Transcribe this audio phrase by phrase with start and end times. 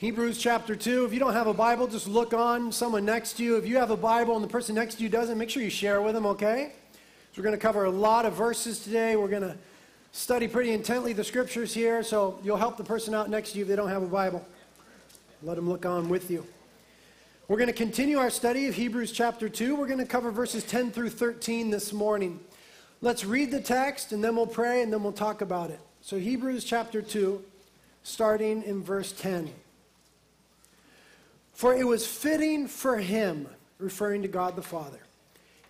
[0.00, 1.04] Hebrews chapter 2.
[1.04, 3.56] If you don't have a Bible, just look on someone next to you.
[3.56, 5.68] If you have a Bible and the person next to you doesn't, make sure you
[5.68, 6.72] share with them, okay?
[6.94, 6.98] So
[7.36, 9.16] we're going to cover a lot of verses today.
[9.16, 9.54] We're going to
[10.12, 13.64] study pretty intently the scriptures here, so you'll help the person out next to you
[13.64, 14.42] if they don't have a Bible.
[15.42, 16.46] Let them look on with you.
[17.48, 19.76] We're going to continue our study of Hebrews chapter 2.
[19.76, 22.40] We're going to cover verses 10 through 13 this morning.
[23.02, 25.80] Let's read the text and then we'll pray and then we'll talk about it.
[26.00, 27.44] So, Hebrews chapter 2,
[28.02, 29.50] starting in verse 10.
[31.60, 33.46] For it was fitting for him,
[33.76, 35.00] referring to God the Father,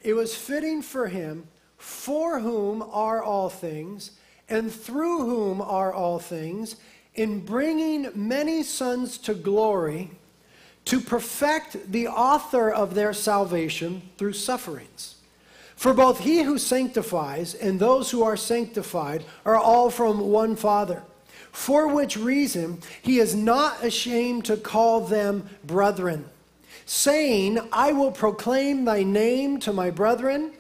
[0.03, 4.13] it was fitting for him, for whom are all things,
[4.49, 6.77] and through whom are all things,
[7.17, 10.13] in bringing many sons to glory,
[10.85, 15.17] to perfect the author of their salvation through sufferings.
[15.75, 21.03] For both he who sanctifies and those who are sanctified are all from one Father
[21.53, 26.25] for which reason he is not ashamed to call them brethren,
[26.87, 30.53] saying, I will proclaim thy name to my brethren.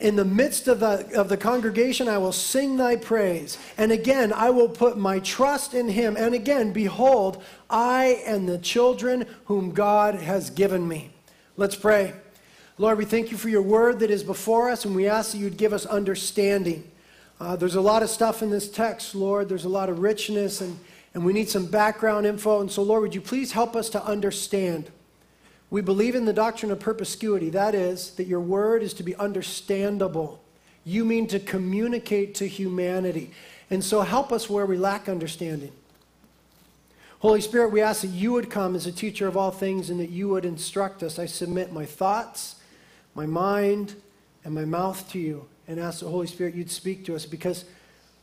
[0.00, 3.56] In the midst of the, of the congregation, I will sing thy praise.
[3.78, 6.16] And again, I will put my trust in him.
[6.16, 11.10] And again, behold, I and the children whom God has given me.
[11.56, 12.14] Let's pray.
[12.78, 15.38] Lord, we thank you for your word that is before us, and we ask that
[15.38, 16.90] you'd give us understanding.
[17.42, 19.48] Uh, there's a lot of stuff in this text, Lord.
[19.48, 20.78] There's a lot of richness, and,
[21.12, 22.60] and we need some background info.
[22.60, 24.92] And so, Lord, would you please help us to understand?
[25.68, 27.50] We believe in the doctrine of perspicuity.
[27.50, 30.40] That is, that your word is to be understandable.
[30.84, 33.32] You mean to communicate to humanity.
[33.70, 35.72] And so, help us where we lack understanding.
[37.18, 39.98] Holy Spirit, we ask that you would come as a teacher of all things and
[39.98, 41.18] that you would instruct us.
[41.18, 42.54] I submit my thoughts,
[43.16, 43.96] my mind,
[44.44, 47.64] and my mouth to you and ask the Holy Spirit you'd speak to us because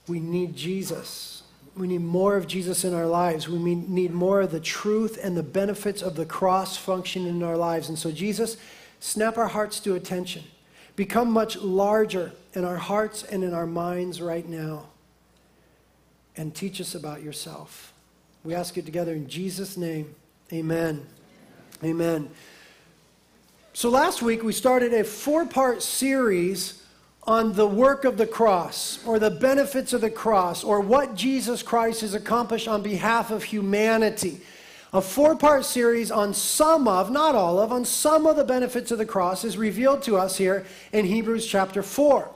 [0.08, 1.44] we need Jesus.
[1.78, 3.48] We need more of Jesus in our lives.
[3.48, 7.56] We need more of the truth and the benefits of the cross function in our
[7.56, 7.90] lives.
[7.90, 8.58] And so, Jesus,
[9.00, 10.44] snap our hearts to attention.
[10.96, 14.88] Become much larger in our hearts and in our minds right now.
[16.36, 17.94] And teach us about yourself.
[18.44, 20.16] We ask it together in Jesus' name.
[20.52, 21.06] Amen.
[21.84, 22.30] Amen.
[23.74, 26.84] So, last week we started a four part series
[27.24, 31.62] on the work of the cross or the benefits of the cross or what Jesus
[31.62, 34.42] Christ has accomplished on behalf of humanity.
[34.92, 38.92] A four part series on some of, not all of, on some of the benefits
[38.92, 42.30] of the cross is revealed to us here in Hebrews chapter 4.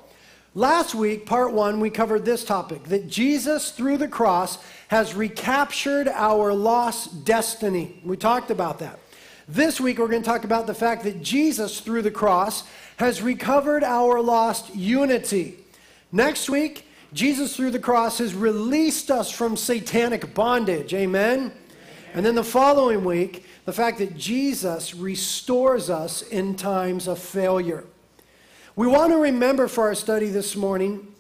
[0.56, 6.08] Last week, part one, we covered this topic that Jesus, through the cross, has recaptured
[6.08, 8.00] our lost destiny.
[8.06, 9.00] We talked about that.
[9.48, 12.66] This week, we're going to talk about the fact that Jesus, through the cross,
[12.98, 15.58] has recovered our lost unity.
[16.12, 20.94] Next week, Jesus through the cross has released us from satanic bondage.
[20.94, 21.40] Amen?
[21.40, 21.52] Amen?
[22.14, 27.86] And then the following week, the fact that Jesus restores us in times of failure.
[28.76, 31.14] We want to remember for our study this morning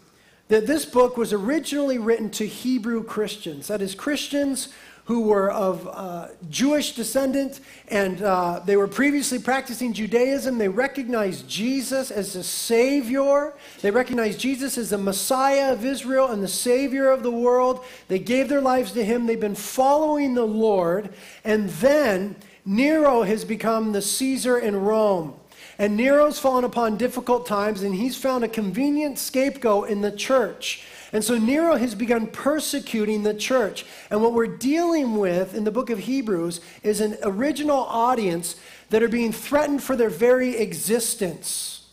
[0.49, 3.67] that this book was originally written to Hebrew Christians.
[3.67, 4.69] That is, Christians
[5.05, 7.59] who were of uh, Jewish descent
[7.89, 10.57] and uh, they were previously practicing Judaism.
[10.57, 13.53] They recognized Jesus as the Savior.
[13.81, 17.83] They recognized Jesus as the Messiah of Israel and the Savior of the world.
[18.07, 19.25] They gave their lives to Him.
[19.25, 21.13] They've been following the Lord.
[21.43, 22.35] And then
[22.65, 25.33] Nero has become the Caesar in Rome.
[25.79, 30.83] And Nero's fallen upon difficult times, and he's found a convenient scapegoat in the church.
[31.13, 33.85] And so Nero has begun persecuting the church.
[34.09, 38.55] And what we're dealing with in the book of Hebrews is an original audience
[38.89, 41.87] that are being threatened for their very existence.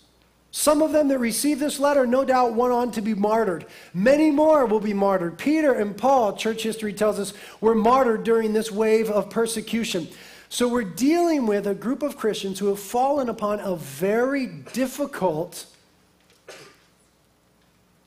[0.52, 3.66] Some of them that received this letter no doubt went on to be martyred.
[3.92, 5.36] Many more will be martyred.
[5.36, 10.08] Peter and Paul, church history tells us, were martyred during this wave of persecution.
[10.48, 15.66] So we're dealing with a group of Christians who have fallen upon a very difficult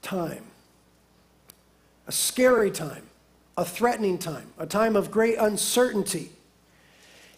[0.02, 0.44] time
[2.08, 3.04] a scary time,
[3.58, 6.32] a threatening time, a time of great uncertainty.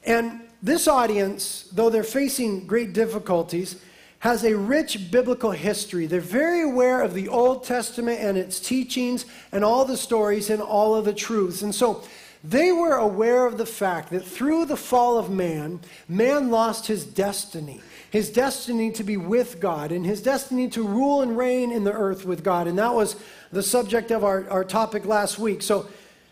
[0.05, 3.81] And this audience, though they're facing great difficulties,
[4.19, 6.07] has a rich biblical history.
[6.07, 10.61] They're very aware of the Old Testament and its teachings and all the stories and
[10.61, 11.61] all of the truths.
[11.61, 12.03] And so
[12.43, 17.05] they were aware of the fact that through the fall of man, man lost his
[17.05, 21.83] destiny his destiny to be with God and his destiny to rule and reign in
[21.83, 22.67] the earth with God.
[22.67, 23.15] And that was
[23.51, 25.61] the subject of our, our topic last week.
[25.61, 25.87] So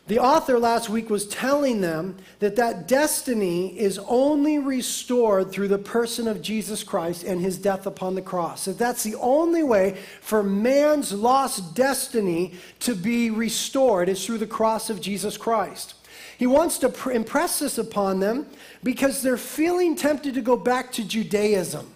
[0.07, 5.77] the author last week was telling them that that destiny is only restored through the
[5.77, 8.65] person of Jesus Christ and his death upon the cross.
[8.65, 14.47] That that's the only way for man's lost destiny to be restored is through the
[14.47, 15.95] cross of Jesus Christ.
[16.44, 18.45] He wants to pr- impress this upon them
[18.84, 21.90] because they're feeling tempted to go back to Judaism.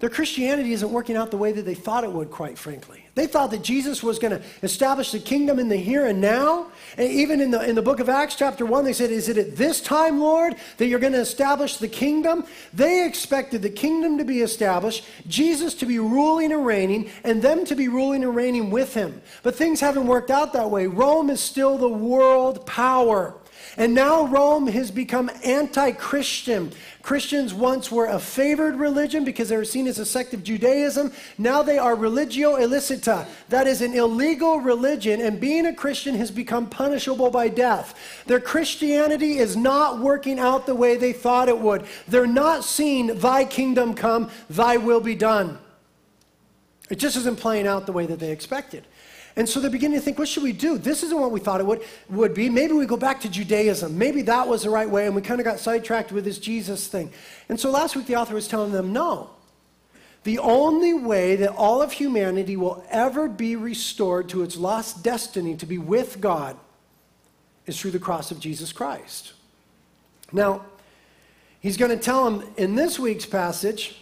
[0.00, 3.03] Their Christianity isn't working out the way that they thought it would, quite frankly.
[3.14, 6.66] They thought that Jesus was going to establish the kingdom in the here and now.
[6.98, 9.38] And even in the, in the book of Acts, chapter 1, they said, Is it
[9.38, 12.44] at this time, Lord, that you're going to establish the kingdom?
[12.72, 17.64] They expected the kingdom to be established, Jesus to be ruling and reigning, and them
[17.66, 19.22] to be ruling and reigning with him.
[19.44, 20.88] But things haven't worked out that way.
[20.88, 23.34] Rome is still the world power.
[23.76, 26.72] And now Rome has become anti Christian.
[27.02, 31.12] Christians once were a favored religion because they were seen as a sect of Judaism.
[31.36, 33.26] Now they are religio illicita.
[33.48, 37.94] That is an illegal religion, and being a Christian has become punishable by death.
[38.26, 41.84] Their Christianity is not working out the way they thought it would.
[42.08, 45.58] They're not seeing, Thy kingdom come, Thy will be done.
[46.90, 48.84] It just isn't playing out the way that they expected.
[49.36, 50.78] And so they're beginning to think, what should we do?
[50.78, 52.48] This isn't what we thought it would, would be.
[52.48, 53.98] Maybe we go back to Judaism.
[53.98, 56.86] Maybe that was the right way, and we kind of got sidetracked with this Jesus
[56.86, 57.10] thing.
[57.48, 59.30] And so last week the author was telling them, no.
[60.22, 65.56] The only way that all of humanity will ever be restored to its lost destiny
[65.56, 66.56] to be with God
[67.66, 69.32] is through the cross of Jesus Christ.
[70.32, 70.64] Now,
[71.60, 73.98] he's going to tell them in this week's passage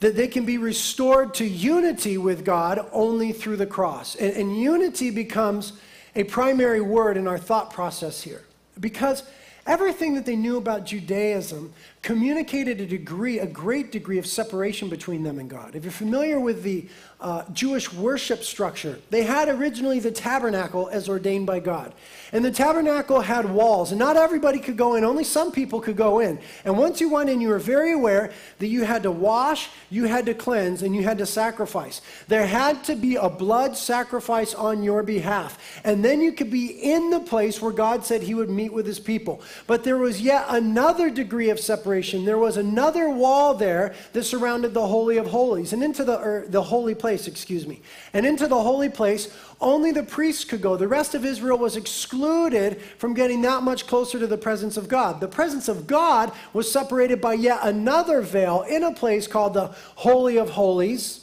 [0.00, 4.16] that they can be restored to unity with God only through the cross.
[4.16, 5.74] And, and, unity becomes
[6.16, 8.42] a primary word in our thought process here.
[8.78, 9.22] Because
[9.66, 15.22] everything that they knew about Judaism communicated a degree, a great degree of separation between
[15.22, 15.74] them and God.
[15.74, 16.86] If you're familiar with the
[17.20, 21.92] uh, Jewish worship structure, they had originally the tabernacle as ordained by God.
[22.32, 25.96] And the tabernacle had walls, and not everybody could go in, only some people could
[25.96, 26.38] go in.
[26.64, 30.04] And once you went in, you were very aware that you had to wash, you
[30.04, 32.00] had to cleanse, and you had to sacrifice.
[32.28, 35.58] There had to be a blood sacrifice on your behalf.
[35.84, 38.86] And then you could be in the place where God said he would meet with
[38.86, 39.42] his people.
[39.66, 41.89] But there was yet another degree of separation.
[42.24, 46.44] There was another wall there that surrounded the Holy of Holies, and into the, er,
[46.48, 47.82] the holy place, excuse me.
[48.12, 50.76] And into the holy place, only the priests could go.
[50.76, 54.88] The rest of Israel was excluded from getting that much closer to the presence of
[54.88, 55.20] God.
[55.20, 59.74] The presence of God was separated by yet another veil in a place called the
[59.96, 61.19] Holy of Holies.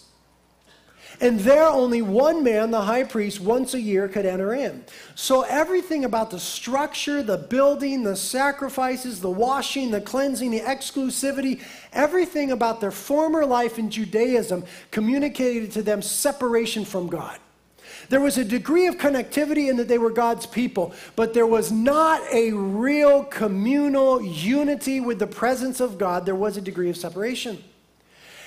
[1.19, 4.85] And there, only one man, the high priest, once a year could enter in.
[5.15, 11.61] So, everything about the structure, the building, the sacrifices, the washing, the cleansing, the exclusivity,
[11.91, 17.39] everything about their former life in Judaism communicated to them separation from God.
[18.09, 21.71] There was a degree of connectivity in that they were God's people, but there was
[21.71, 26.25] not a real communal unity with the presence of God.
[26.25, 27.63] There was a degree of separation.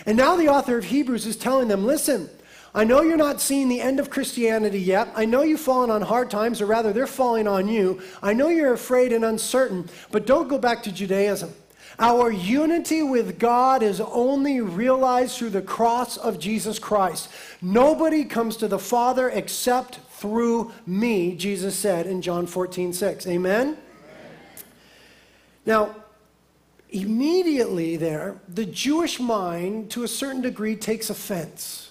[0.07, 2.31] And now the author of Hebrews is telling them listen,
[2.75, 5.09] I know you're not seeing the end of Christianity yet.
[5.17, 8.01] I know you've fallen on hard times, or rather, they're falling on you.
[8.23, 11.53] I know you're afraid and uncertain, but don't go back to Judaism.
[11.99, 17.29] Our unity with God is only realized through the cross of Jesus Christ.
[17.61, 23.27] Nobody comes to the Father except through me, Jesus said in John 14, 6.
[23.27, 23.61] Amen?
[23.61, 23.79] Amen.
[25.67, 25.97] Now,
[26.91, 31.90] immediately there, the Jewish mind, to a certain degree, takes offense.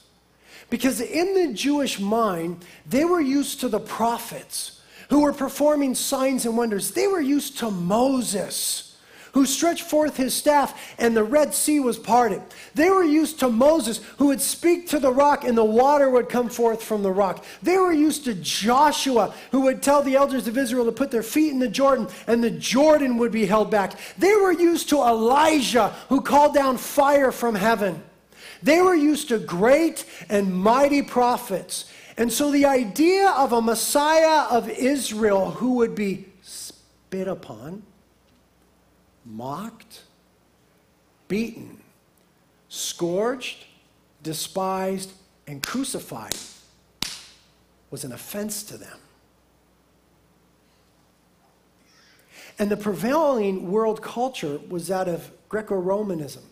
[0.70, 6.46] Because in the Jewish mind, they were used to the prophets who were performing signs
[6.46, 6.92] and wonders.
[6.92, 8.90] They were used to Moses
[9.34, 12.42] who stretched forth his staff, and the Red Sea was parted.
[12.76, 16.30] They were used to Moses, who would speak to the rock, and the water would
[16.30, 17.46] come forth from the rock.
[17.62, 21.24] They were used to Joshua, who would tell the elders of Israel to put their
[21.24, 23.94] feet in the Jordan, and the Jordan would be held back.
[24.18, 28.04] They were used to Elijah, who called down fire from heaven.
[28.62, 31.92] They were used to great and mighty prophets.
[32.18, 37.84] And so the idea of a Messiah of Israel who would be spit upon,
[39.26, 40.02] mocked,
[41.28, 41.80] beaten,
[42.68, 43.66] scourged,
[44.22, 45.14] despised,
[45.48, 46.36] and crucified
[47.90, 48.98] was an offense to them.
[52.60, 56.44] And the prevailing world culture was that of Greco Romanism.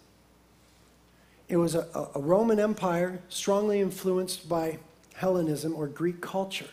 [1.49, 4.79] It was a, a, Roman Empire strongly influenced by
[5.13, 6.69] Hellenism or Greek culture.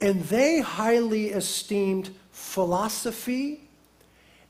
[0.00, 3.68] And they highly esteemed philosophy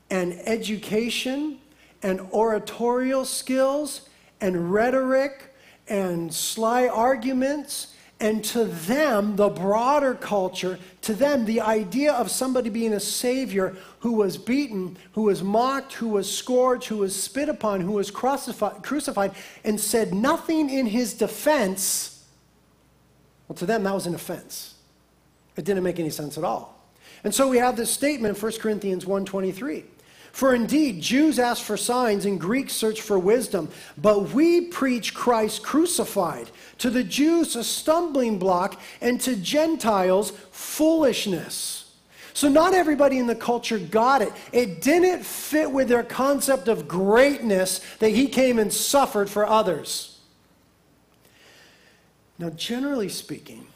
[0.09, 1.59] and education
[2.03, 4.09] and oratorial skills
[4.39, 5.53] and rhetoric
[5.87, 7.92] and sly arguments.
[8.23, 13.75] And to them, the broader culture, to them, the idea of somebody being a savior
[13.99, 18.09] who was beaten, who was mocked, who was scourged, who was spit upon, who was
[18.09, 19.31] crucified,
[19.65, 22.23] and said nothing in his defense,
[23.49, 24.75] well, to them, that was an offense.
[25.57, 26.81] It didn't make any sense at all.
[27.25, 29.83] And so we have this statement in 1 Corinthians 1:23.
[30.33, 35.61] For indeed, Jews ask for signs and Greeks search for wisdom, but we preach Christ
[35.61, 36.49] crucified.
[36.79, 41.91] To the Jews, a stumbling block, and to Gentiles, foolishness.
[42.33, 44.33] So, not everybody in the culture got it.
[44.51, 50.19] It didn't fit with their concept of greatness that he came and suffered for others.
[52.39, 53.67] Now, generally speaking,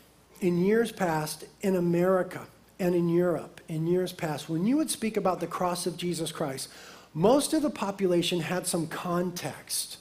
[0.42, 2.48] in years past, in America
[2.80, 6.32] and in Europe, in years past, when you would speak about the cross of Jesus
[6.32, 6.70] Christ,
[7.14, 9.98] most of the population had some context.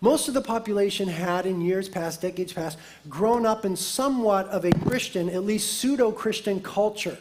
[0.00, 4.64] Most of the population had, in years past, decades past, grown up in somewhat of
[4.64, 7.18] a Christian, at least pseudo Christian culture.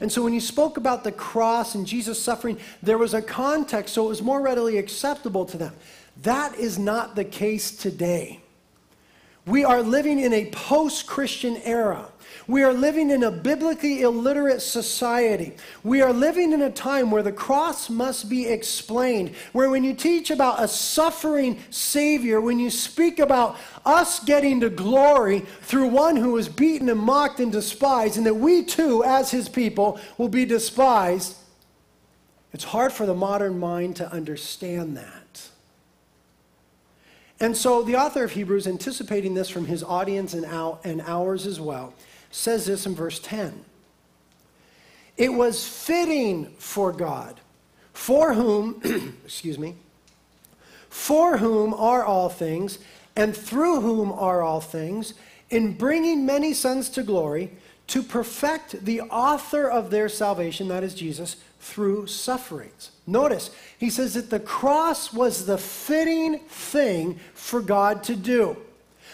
[0.00, 3.94] And so when you spoke about the cross and Jesus suffering, there was a context,
[3.94, 5.74] so it was more readily acceptable to them.
[6.22, 8.40] That is not the case today.
[9.46, 12.11] We are living in a post Christian era.
[12.52, 15.54] We are living in a biblically illiterate society.
[15.82, 19.94] We are living in a time where the cross must be explained, where when you
[19.94, 23.56] teach about a suffering Savior, when you speak about
[23.86, 28.34] us getting to glory through one who was beaten and mocked and despised, and that
[28.34, 31.34] we too, as his people, will be despised,
[32.52, 35.48] it's hard for the modern mind to understand that.
[37.40, 40.44] And so the author of Hebrews, anticipating this from his audience and,
[41.00, 41.94] ours as well,
[42.32, 43.64] says this in verse 10.
[45.16, 47.40] It was fitting for God,
[47.92, 48.80] for whom,
[49.24, 49.76] excuse me,
[50.88, 52.78] for whom are all things,
[53.14, 55.14] and through whom are all things,
[55.50, 57.52] in bringing many sons to glory,
[57.88, 62.90] to perfect the author of their salvation, that is Jesus, through sufferings.
[63.06, 68.56] Notice, he says that the cross was the fitting thing for God to do.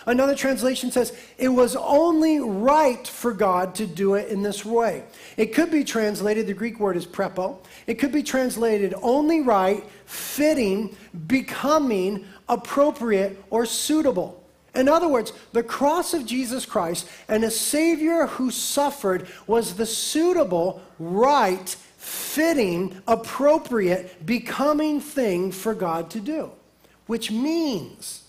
[0.08, 5.04] Another translation says it was only right for God to do it in this way.
[5.36, 7.58] It could be translated, the Greek word is prepo.
[7.86, 10.96] It could be translated only right, fitting,
[11.26, 14.42] becoming, appropriate, or suitable.
[14.74, 19.84] In other words, the cross of Jesus Christ and a Savior who suffered was the
[19.84, 26.50] suitable, right, fitting, appropriate, becoming thing for God to do.
[27.04, 28.24] Which means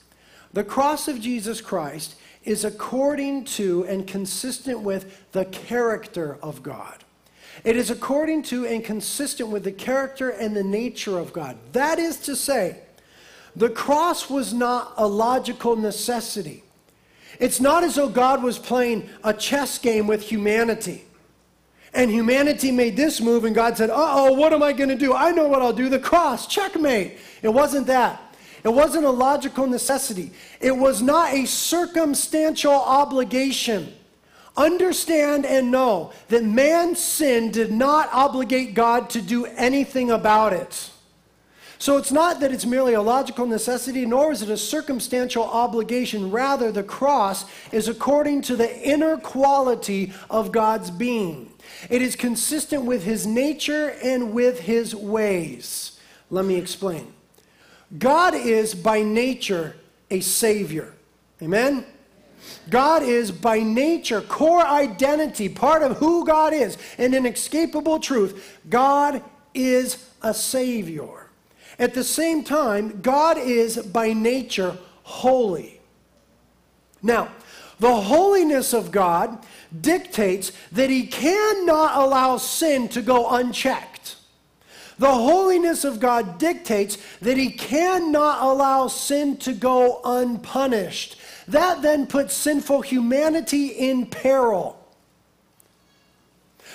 [0.53, 7.03] the cross of Jesus Christ is according to and consistent with the character of God.
[7.63, 11.57] It is according to and consistent with the character and the nature of God.
[11.73, 12.79] That is to say,
[13.55, 16.63] the cross was not a logical necessity.
[17.39, 21.05] It's not as though God was playing a chess game with humanity.
[21.93, 24.95] And humanity made this move, and God said, Uh oh, what am I going to
[24.95, 25.13] do?
[25.13, 27.17] I know what I'll do the cross, checkmate.
[27.41, 28.28] It wasn't that.
[28.63, 30.31] It wasn't a logical necessity.
[30.59, 33.93] It was not a circumstantial obligation.
[34.57, 40.91] Understand and know that man's sin did not obligate God to do anything about it.
[41.81, 46.29] So it's not that it's merely a logical necessity, nor is it a circumstantial obligation.
[46.29, 51.53] Rather, the cross is according to the inner quality of God's being.
[51.89, 55.97] It is consistent with his nature and with his ways.
[56.29, 57.13] Let me explain.
[57.98, 59.75] God is by nature
[60.12, 60.93] a savior.
[61.41, 61.86] Amen?
[62.69, 68.60] God is by nature, core identity, part of who God is, and inescapable truth.
[68.69, 71.27] God is a savior.
[71.77, 75.79] At the same time, God is by nature holy.
[77.01, 77.29] Now,
[77.79, 79.46] the holiness of God
[79.79, 83.88] dictates that he cannot allow sin to go unchecked.
[84.99, 91.15] The holiness of God dictates that he cannot allow sin to go unpunished.
[91.47, 94.75] That then puts sinful humanity in peril.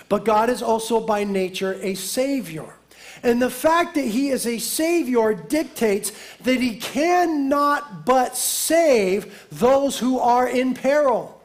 [0.08, 2.74] But God is also by nature a Savior.
[3.22, 6.12] And the fact that He is a Savior dictates
[6.42, 11.42] that He cannot but save those who are in peril.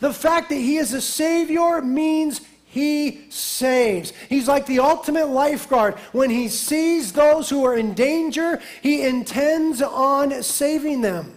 [0.00, 2.40] The fact that He is a Savior means
[2.70, 4.12] he saves.
[4.28, 5.94] He's like the ultimate lifeguard.
[6.12, 11.36] When he sees those who are in danger, he intends on saving them.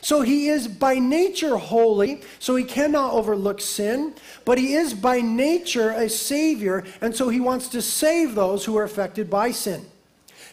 [0.00, 4.14] So he is by nature holy, so he cannot overlook sin,
[4.44, 8.76] but he is by nature a savior, and so he wants to save those who
[8.76, 9.84] are affected by sin.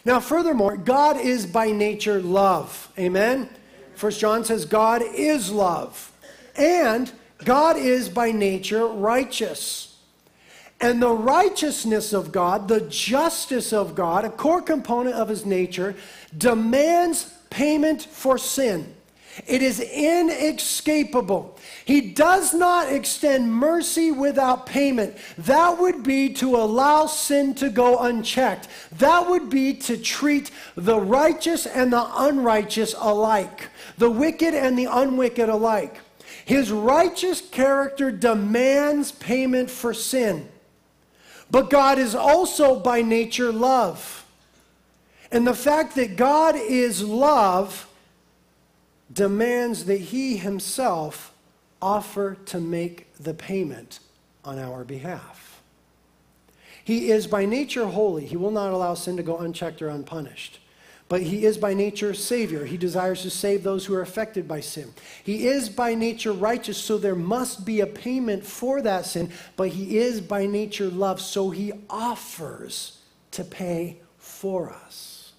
[0.04, 2.92] Now, furthermore, God is by nature love.
[2.98, 3.48] Amen?
[3.94, 6.12] First John says God is love.
[6.56, 7.10] And
[7.44, 9.89] God is by nature righteous.
[10.80, 15.94] And the righteousness of God, the justice of God, a core component of his nature,
[16.36, 18.94] demands payment for sin.
[19.46, 21.56] It is inescapable.
[21.84, 25.16] He does not extend mercy without payment.
[25.38, 28.68] That would be to allow sin to go unchecked.
[28.98, 33.68] That would be to treat the righteous and the unrighteous alike,
[33.98, 36.00] the wicked and the unwicked alike.
[36.44, 40.48] His righteous character demands payment for sin.
[41.50, 44.24] But God is also by nature love.
[45.32, 47.88] And the fact that God is love
[49.12, 51.32] demands that he himself
[51.82, 54.00] offer to make the payment
[54.44, 55.60] on our behalf.
[56.84, 58.26] He is by nature holy.
[58.26, 60.59] He will not allow sin to go unchecked or unpunished.
[61.10, 62.64] But he is by nature Savior.
[62.64, 64.94] He desires to save those who are affected by sin.
[65.24, 69.32] He is by nature righteous, so there must be a payment for that sin.
[69.56, 73.00] But he is by nature love, so he offers
[73.32, 75.32] to pay for us.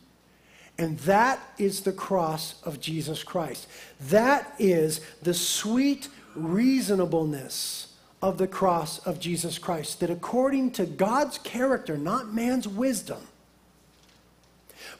[0.77, 3.65] And that is the cross of Jesus Christ.
[4.09, 10.01] That is the sweet reasonableness of the cross of Jesus Christ.
[10.01, 13.21] That according to God's character, not man's wisdom,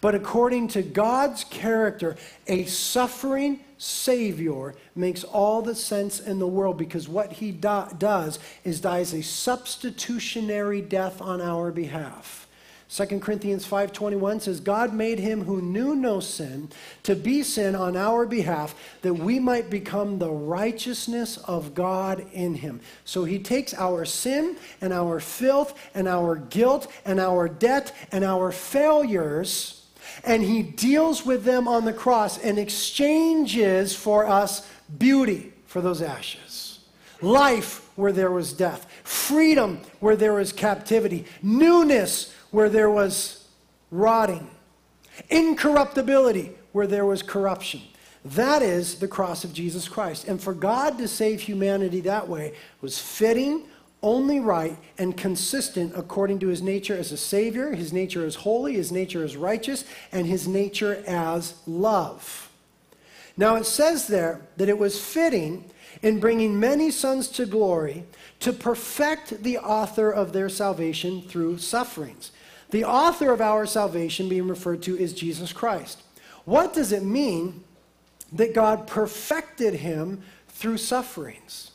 [0.02, 2.18] but according to God's character,
[2.48, 8.38] a suffering Savior makes all the sense in the world because what he do- does
[8.64, 12.48] is dies a substitutionary death on our behalf.
[12.90, 16.70] 2 Corinthians 5:21 says God made him who knew no sin
[17.04, 22.56] to be sin on our behalf that we might become the righteousness of God in
[22.56, 22.82] him.
[23.06, 28.26] So he takes our sin and our filth and our guilt and our debt and
[28.26, 29.81] our failures
[30.24, 36.02] and he deals with them on the cross and exchanges for us beauty for those
[36.02, 36.80] ashes.
[37.22, 43.48] Life where there was death, freedom where there was captivity, newness where there was
[43.92, 44.50] rotting,
[45.30, 47.82] incorruptibility where there was corruption.
[48.24, 50.28] That is the cross of Jesus Christ.
[50.28, 53.64] And for God to save humanity that way was fitting,
[54.04, 58.74] only right, and consistent according to his nature as a Savior, his nature as holy,
[58.74, 62.50] his nature as righteous, and his nature as love.
[63.38, 65.66] Now it says there that it was fitting
[66.02, 68.06] in bringing many sons to glory
[68.40, 72.32] to perfect the author of their salvation through sufferings.
[72.72, 76.02] The author of our salvation being referred to is Jesus Christ.
[76.46, 77.64] What does it mean
[78.32, 81.71] that God perfected him through sufferings?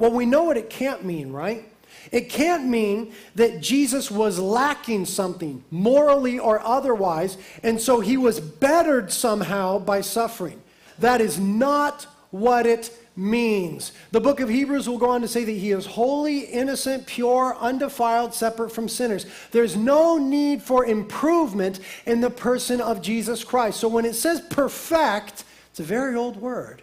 [0.00, 1.62] Well, we know what it can't mean, right?
[2.10, 8.40] It can't mean that Jesus was lacking something, morally or otherwise, and so he was
[8.40, 10.58] bettered somehow by suffering.
[11.00, 13.92] That is not what it means.
[14.12, 17.54] The book of Hebrews will go on to say that he is holy, innocent, pure,
[17.60, 19.26] undefiled, separate from sinners.
[19.50, 23.78] There's no need for improvement in the person of Jesus Christ.
[23.78, 26.82] So when it says perfect, it's a very old word,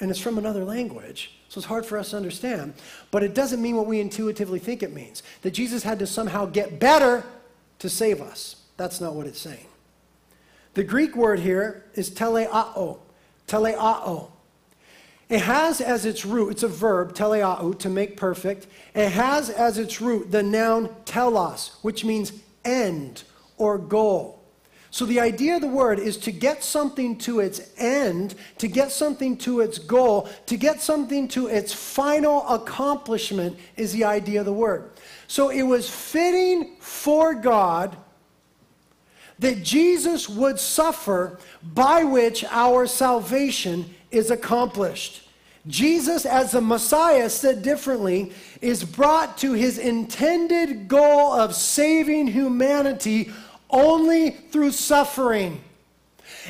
[0.00, 1.32] and it's from another language.
[1.48, 2.74] So it's hard for us to understand.
[3.10, 6.46] But it doesn't mean what we intuitively think it means that Jesus had to somehow
[6.46, 7.24] get better
[7.78, 8.56] to save us.
[8.76, 9.66] That's not what it's saying.
[10.74, 12.98] The Greek word here is teleao.
[13.46, 14.30] Teleao.
[15.28, 18.66] It has as its root, it's a verb, teleau, to make perfect.
[18.94, 22.32] It has as its root the noun telos, which means
[22.64, 23.24] end
[23.58, 24.37] or goal.
[24.90, 28.90] So the idea of the word is to get something to its end, to get
[28.90, 34.46] something to its goal, to get something to its final accomplishment is the idea of
[34.46, 34.90] the word.
[35.26, 37.96] So it was fitting for God
[39.38, 45.22] that Jesus would suffer by which our salvation is accomplished.
[45.66, 53.30] Jesus, as the Messiah, said differently, is brought to his intended goal of saving humanity
[53.70, 55.62] only through suffering.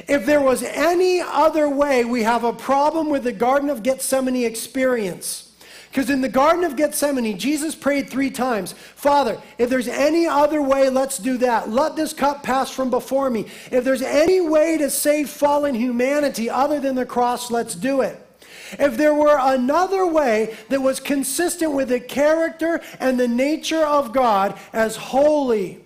[0.07, 4.45] If there was any other way, we have a problem with the Garden of Gethsemane
[4.45, 5.49] experience.
[5.91, 10.61] Because in the Garden of Gethsemane, Jesus prayed three times Father, if there's any other
[10.61, 11.71] way, let's do that.
[11.71, 13.47] Let this cup pass from before me.
[13.71, 18.25] If there's any way to save fallen humanity other than the cross, let's do it.
[18.73, 24.13] If there were another way that was consistent with the character and the nature of
[24.13, 25.83] God as holy,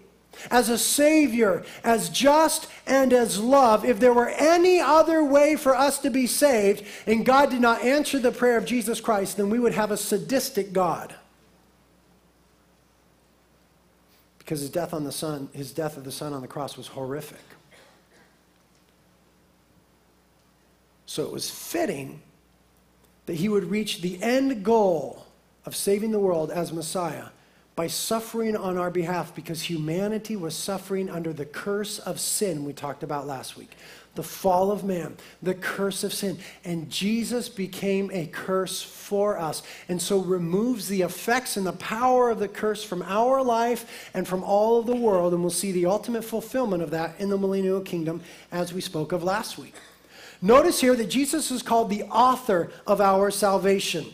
[0.50, 5.74] as a Savior, as just, and as love, if there were any other way for
[5.74, 9.50] us to be saved, and God did not answer the prayer of Jesus Christ, then
[9.50, 11.14] we would have a sadistic God.
[14.38, 16.88] Because his death on the Son, his death of the Son on the cross was
[16.88, 17.38] horrific.
[21.06, 22.22] So it was fitting
[23.26, 25.26] that he would reach the end goal
[25.64, 27.26] of saving the world as Messiah
[27.74, 32.72] by suffering on our behalf because humanity was suffering under the curse of sin we
[32.72, 33.76] talked about last week.
[34.14, 36.38] The fall of man, the curse of sin.
[36.66, 39.62] And Jesus became a curse for us.
[39.88, 44.28] And so removes the effects and the power of the curse from our life and
[44.28, 45.32] from all of the world.
[45.32, 49.12] And we'll see the ultimate fulfillment of that in the millennial kingdom as we spoke
[49.12, 49.74] of last week.
[50.42, 54.12] Notice here that Jesus is called the author of our salvation.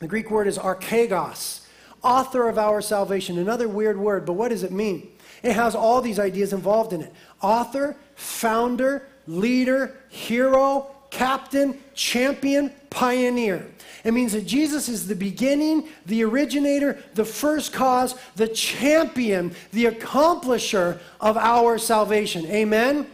[0.00, 1.59] The Greek word is archegos
[2.02, 3.38] author of our salvation.
[3.38, 5.08] Another weird word, but what does it mean?
[5.42, 13.66] It has all these ideas involved in it author, founder, leader, hero, captain, champion, pioneer.
[14.04, 19.86] It means that Jesus is the beginning, the originator, the first cause, the champion, the
[19.86, 22.46] accomplisher of our salvation.
[22.46, 22.96] Amen?
[22.96, 23.06] Amen?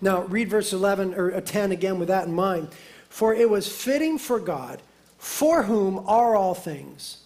[0.00, 2.68] Now, read verse 11 or uh, 10 again with that in mind.
[3.08, 4.80] For it was fitting for God,
[5.18, 7.19] for whom are all things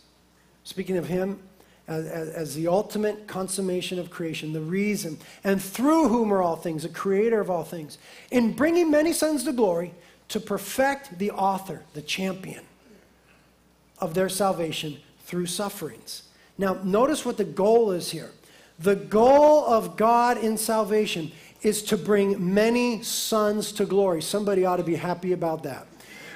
[0.65, 1.39] Speaking of Him
[1.87, 6.57] as, as, as, the ultimate consummation of creation, the reason, and through whom are all
[6.57, 7.99] things, the creator of all things,
[8.31, 9.93] in bringing many sons to glory,
[10.29, 12.65] to perfect the author, the champion
[13.99, 14.97] of their salvation
[15.27, 16.23] through sufferings.
[16.57, 18.31] Now, notice what the goal is here.
[18.79, 24.23] The goal of God in salvation is to bring many sons to glory.
[24.23, 25.87] Somebody ought to be happy about that.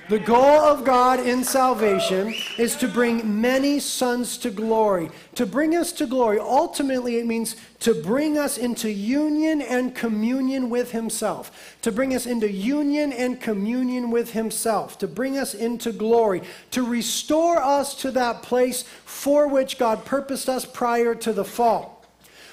[0.08, 5.10] The goal of God in salvation is to bring many sons to glory.
[5.34, 10.70] To bring us to glory, ultimately, it means to bring us into union and communion
[10.70, 11.76] with Himself.
[11.82, 14.96] To bring us into union and communion with Himself.
[15.00, 16.40] To bring us into glory.
[16.70, 22.02] To restore us to that place for which God purposed us prior to the fall.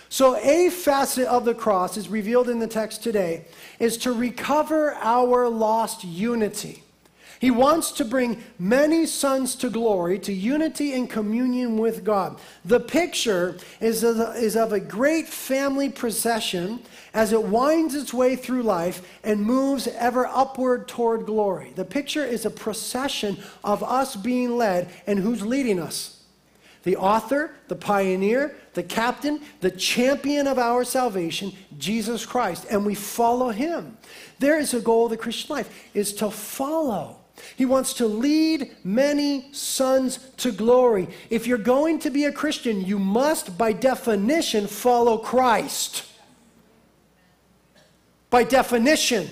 [0.09, 3.45] So, a facet of the cross is revealed in the text today
[3.79, 6.81] is to recover our lost unity.
[7.39, 12.39] He wants to bring many sons to glory, to unity and communion with God.
[12.63, 16.81] The picture is of, is of a great family procession
[17.13, 21.71] as it winds its way through life and moves ever upward toward glory.
[21.75, 26.23] The picture is a procession of us being led, and who's leading us?
[26.83, 32.67] The author, the pioneer, the captain, the champion of our salvation, Jesus Christ.
[32.69, 33.97] And we follow him.
[34.37, 37.17] There is a goal of the Christian life, is to follow
[37.55, 41.07] he wants to lead many sons to glory.
[41.29, 46.05] If you're going to be a Christian, you must, by definition, follow Christ.
[48.29, 49.29] By definition.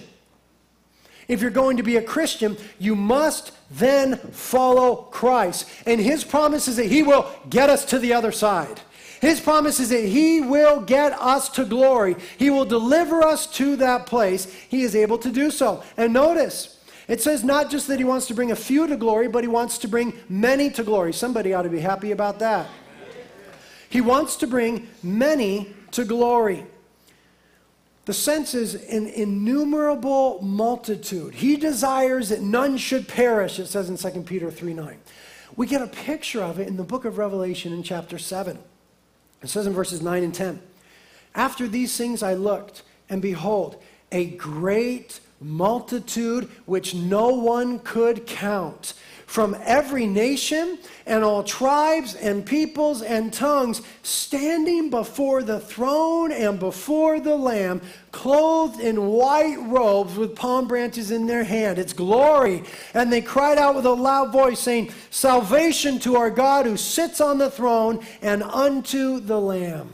[1.28, 5.68] If you're going to be a Christian, you must then follow Christ.
[5.86, 8.82] And his promise is that he will get us to the other side.
[9.22, 12.18] His promise is that he will get us to glory.
[12.38, 14.54] He will deliver us to that place.
[14.68, 15.82] He is able to do so.
[15.96, 19.28] And notice, it says not just that he wants to bring a few to glory,
[19.28, 21.14] but he wants to bring many to glory.
[21.14, 22.70] Somebody ought to be happy about that.
[23.90, 26.66] He wants to bring many to glory.
[28.06, 31.36] The sense is an innumerable multitude.
[31.36, 34.98] He desires that none should perish, it says in 2 Peter 3 9.
[35.56, 38.58] We get a picture of it in the book of Revelation in chapter 7.
[39.42, 40.62] It says in verses 9 and 10
[41.36, 48.94] After these things I looked, and behold, a great multitude which no one could count,
[49.26, 56.60] from every nation and all tribes and peoples and tongues, standing before the throne and
[56.60, 61.80] before the Lamb, clothed in white robes with palm branches in their hand.
[61.80, 62.64] It's glory.
[62.94, 67.20] And they cried out with a loud voice, saying, Salvation to our God who sits
[67.20, 69.90] on the throne and unto the Lamb.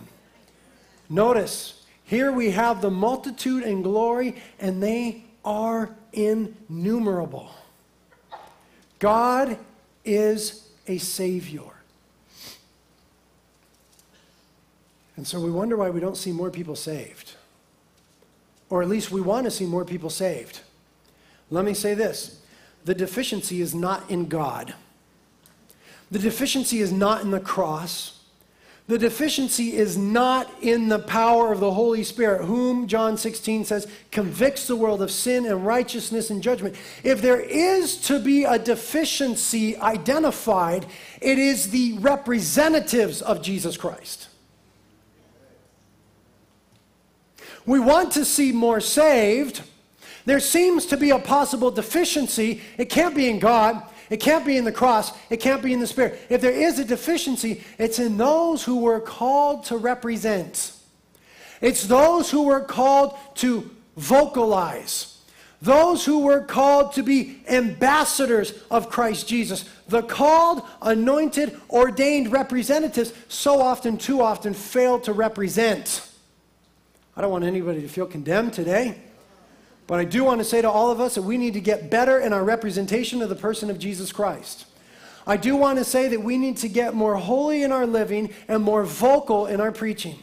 [1.09, 7.49] Notice, here we have the multitude and glory, and they are innumerable.
[8.99, 9.57] God
[10.05, 11.63] is a Savior.
[15.15, 17.33] And so we wonder why we don't see more people saved.
[18.69, 20.59] Or at least we want to see more people saved.
[21.49, 22.41] Let me say this
[22.85, 24.75] the deficiency is not in God,
[26.11, 28.18] the deficiency is not in the cross.
[28.89, 33.85] The deficiency is not in the power of the Holy Spirit, whom John 16 says
[34.09, 36.75] convicts the world of sin and righteousness and judgment.
[37.03, 40.87] If there is to be a deficiency identified,
[41.21, 44.27] it is the representatives of Jesus Christ.
[47.67, 49.61] We want to see more saved.
[50.25, 52.63] There seems to be a possible deficiency.
[52.79, 53.83] It can't be in God.
[54.09, 55.11] It can't be in the cross.
[55.29, 56.19] It can't be in the Spirit.
[56.29, 60.73] If there is a deficiency, it's in those who were called to represent.
[61.61, 65.17] It's those who were called to vocalize.
[65.61, 69.65] Those who were called to be ambassadors of Christ Jesus.
[69.89, 76.07] The called, anointed, ordained representatives so often, too often, fail to represent.
[77.17, 78.95] I don't want anybody to feel condemned today.
[79.89, 81.89] But I do want to say to all of us that we need to get
[81.89, 84.67] better in our representation of the person of Jesus Christ.
[85.25, 88.31] I do want to say that we need to get more holy in our living
[88.47, 90.19] and more vocal in our preaching.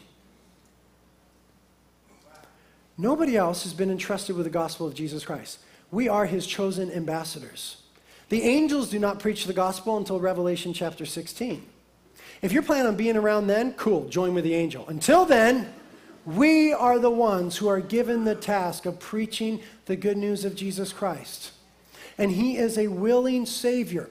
[2.96, 5.59] Nobody else has been entrusted with the gospel of Jesus Christ.
[5.90, 7.83] We are his chosen ambassadors.
[8.29, 11.66] The angels do not preach the gospel until Revelation chapter 16.
[12.40, 14.87] If you're planning on being around then, cool, join with the angel.
[14.87, 15.74] Until then,
[16.27, 20.57] we are the ones who are given the task of preaching the good news of
[20.57, 21.53] Jesus Christ.
[22.19, 24.11] And he is a willing Savior.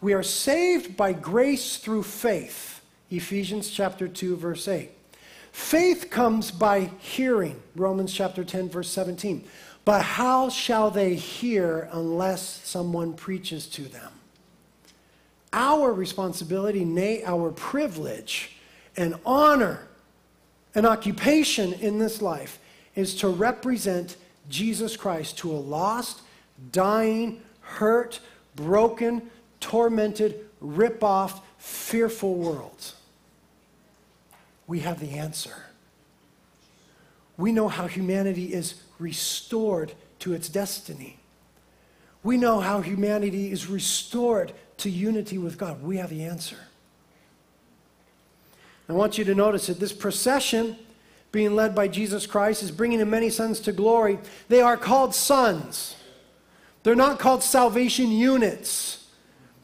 [0.00, 2.80] We are saved by grace through faith.
[3.10, 4.90] Ephesians chapter 2, verse 8.
[5.52, 9.44] Faith comes by hearing, Romans chapter 10, verse 17.
[9.84, 14.12] But how shall they hear unless someone preaches to them?
[15.52, 18.56] Our responsibility, nay, our privilege
[18.96, 19.88] and honor
[20.74, 22.58] and occupation in this life
[22.94, 24.16] is to represent
[24.48, 26.22] Jesus Christ to a lost,
[26.72, 28.20] dying, hurt,
[28.56, 29.30] broken,
[29.60, 32.94] tormented, rip off, fearful world
[34.70, 35.64] we have the answer.
[37.36, 41.18] We know how humanity is restored to its destiny.
[42.22, 45.82] We know how humanity is restored to unity with God.
[45.82, 46.56] We have the answer.
[48.90, 50.76] I want you to notice that this procession,
[51.30, 54.18] being led by Jesus Christ, is bringing in many sons to glory.
[54.48, 55.94] They are called sons.
[56.82, 59.06] They're not called salvation units.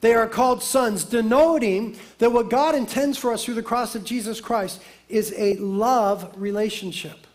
[0.00, 4.04] They are called sons, denoting that what God intends for us through the cross of
[4.04, 7.26] Jesus Christ is a love relationship,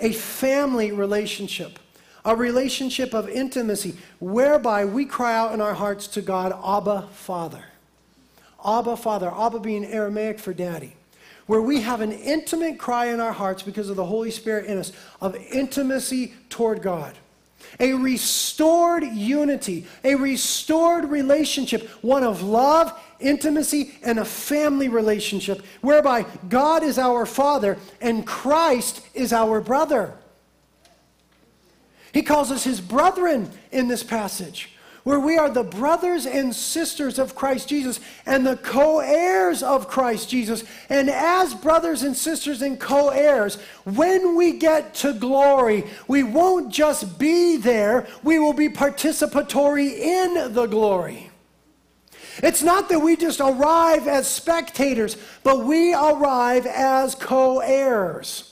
[0.00, 1.78] a family relationship,
[2.26, 7.64] a relationship of intimacy whereby we cry out in our hearts to God, Abba, Father.
[8.64, 9.30] Abba, Father.
[9.30, 10.96] Abba being Aramaic for daddy.
[11.46, 14.78] Where we have an intimate cry in our hearts because of the Holy Spirit in
[14.78, 17.16] us of intimacy toward God
[17.78, 26.24] a restored unity, a restored relationship, one of love, intimacy, and a family relationship, whereby
[26.48, 30.14] God is our Father and Christ is our brother.
[32.12, 34.70] He calls us his brethren in this passage
[35.04, 39.88] where we are the brothers and sisters of Christ Jesus and the co heirs of
[39.88, 40.64] Christ Jesus.
[40.88, 46.72] And as brothers and sisters and co heirs, when we get to glory, we won't
[46.72, 51.30] just be there, we will be participatory in the glory.
[52.42, 58.49] It's not that we just arrive as spectators, but we arrive as co heirs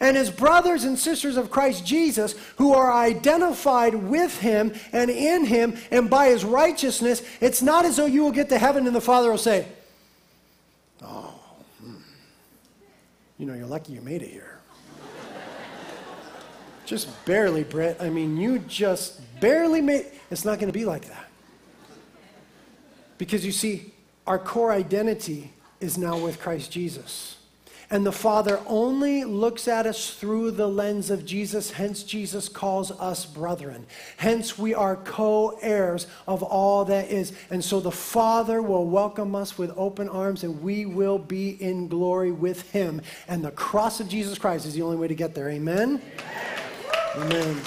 [0.00, 5.44] and his brothers and sisters of Christ Jesus who are identified with him and in
[5.44, 8.96] him and by his righteousness, it's not as though you will get to heaven and
[8.96, 9.66] the Father will say,
[11.02, 11.34] Oh,
[11.82, 11.94] hmm.
[13.38, 14.58] you know, you're lucky you made it here.
[16.86, 18.00] just barely, Brett.
[18.00, 21.28] I mean, you just barely made It's not going to be like that.
[23.18, 23.92] Because you see,
[24.26, 27.36] our core identity is now with Christ Jesus.
[27.92, 31.72] And the Father only looks at us through the lens of Jesus.
[31.72, 33.84] Hence, Jesus calls us brethren.
[34.16, 37.32] Hence, we are co heirs of all that is.
[37.50, 41.88] And so the Father will welcome us with open arms, and we will be in
[41.88, 43.02] glory with Him.
[43.26, 45.50] And the cross of Jesus Christ is the only way to get there.
[45.50, 46.00] Amen?
[47.16, 47.32] Amen.
[47.32, 47.60] Amen.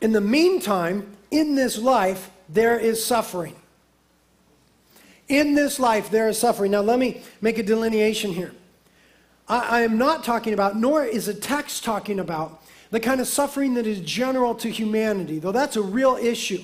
[0.00, 3.54] In the meantime, in this life, there is suffering.
[5.34, 6.70] In this life, there is suffering.
[6.70, 8.52] Now, let me make a delineation here.
[9.48, 13.26] I, I am not talking about, nor is the text talking about, the kind of
[13.26, 16.62] suffering that is general to humanity, though that's a real issue.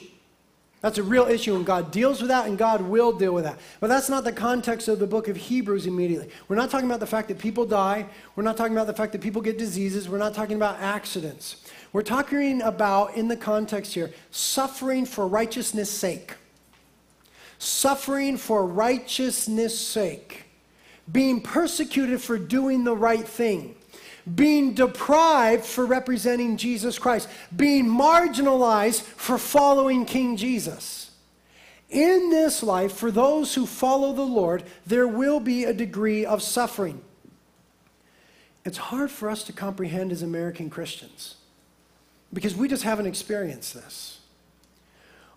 [0.83, 3.59] That's a real issue, and God deals with that, and God will deal with that.
[3.81, 6.31] But that's not the context of the book of Hebrews immediately.
[6.47, 8.07] We're not talking about the fact that people die.
[8.37, 10.09] We're not talking about the fact that people get diseases.
[10.09, 11.65] We're not talking about accidents.
[11.93, 16.37] We're talking about, in the context here, suffering for righteousness' sake
[17.61, 20.45] suffering for righteousness' sake,
[21.13, 23.75] being persecuted for doing the right thing,
[24.35, 31.11] being deprived for representing Jesus Christ, being marginalized for following King Jesus.
[31.91, 36.43] In this life, for those who follow the Lord, there will be a degree of
[36.43, 37.03] suffering.
[38.65, 41.37] It's hard for us to comprehend as American Christians
[42.33, 44.21] because we just haven't experienced this.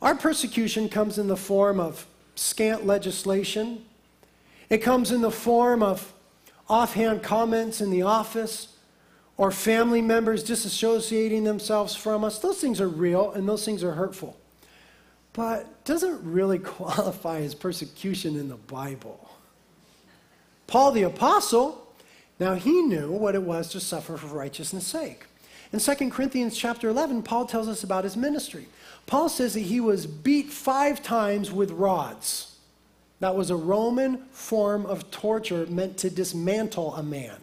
[0.01, 3.85] Our persecution comes in the form of scant legislation.
[4.69, 6.13] It comes in the form of
[6.69, 8.69] offhand comments in the office
[9.37, 12.39] or family members disassociating themselves from us.
[12.39, 14.37] Those things are real and those things are hurtful.
[15.33, 19.29] But doesn't really qualify as persecution in the Bible.
[20.67, 21.87] Paul the apostle,
[22.39, 25.25] now he knew what it was to suffer for righteousness' sake.
[25.73, 28.67] In 2 Corinthians chapter 11, Paul tells us about his ministry.
[29.07, 32.55] Paul says that he was beat five times with rods.
[33.21, 37.39] That was a Roman form of torture meant to dismantle a man.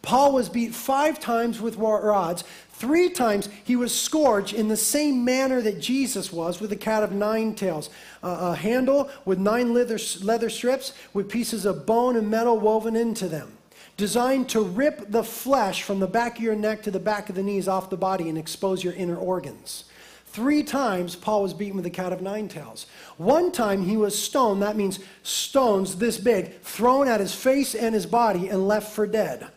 [0.00, 2.44] Paul was beat five times with rods.
[2.70, 7.02] Three times he was scourged in the same manner that Jesus was with a cat
[7.02, 7.90] of nine tails.
[8.22, 13.28] A handle with nine leather, leather strips with pieces of bone and metal woven into
[13.28, 13.56] them
[14.00, 17.36] designed to rip the flesh from the back of your neck to the back of
[17.36, 19.84] the knees off the body and expose your inner organs.
[20.26, 22.86] Three times Paul was beaten with a cat of nine tails.
[23.18, 27.94] One time he was stoned, that means stones this big, thrown at his face and
[27.94, 29.48] his body and left for dead.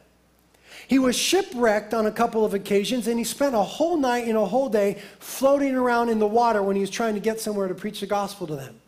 [0.90, 4.36] He was shipwrecked on a couple of occasions and he spent a whole night and
[4.36, 7.70] a whole day floating around in the water when he was trying to get somewhere
[7.70, 8.82] to preach the gospel to them.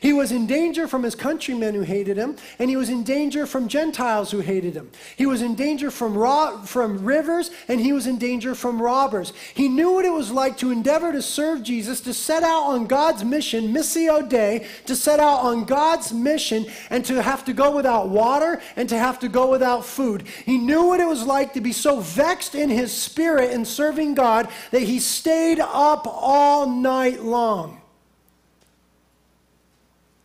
[0.00, 3.46] He was in danger from his countrymen who hated him, and he was in danger
[3.46, 4.90] from Gentiles who hated him.
[5.14, 9.34] He was in danger from, ro- from rivers, and he was in danger from robbers.
[9.52, 12.86] He knew what it was like to endeavor to serve Jesus, to set out on
[12.86, 17.70] God's mission, Missio Dei, to set out on God's mission, and to have to go
[17.76, 20.22] without water and to have to go without food.
[20.46, 24.14] He knew what it was like to be so vexed in his spirit in serving
[24.14, 27.79] God that he stayed up all night long.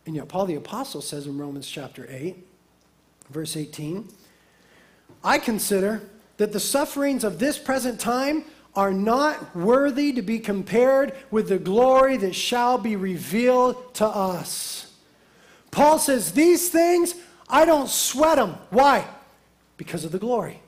[0.06, 2.36] And yet, Paul the Apostle says in Romans chapter 8,
[3.30, 4.08] verse 18,
[5.22, 8.44] I consider that the sufferings of this present time
[8.76, 14.92] are not worthy to be compared with the glory that shall be revealed to us.
[15.70, 17.14] Paul says, These things,
[17.48, 18.56] I don't sweat them.
[18.70, 19.06] Why?
[19.76, 20.60] Because of the glory.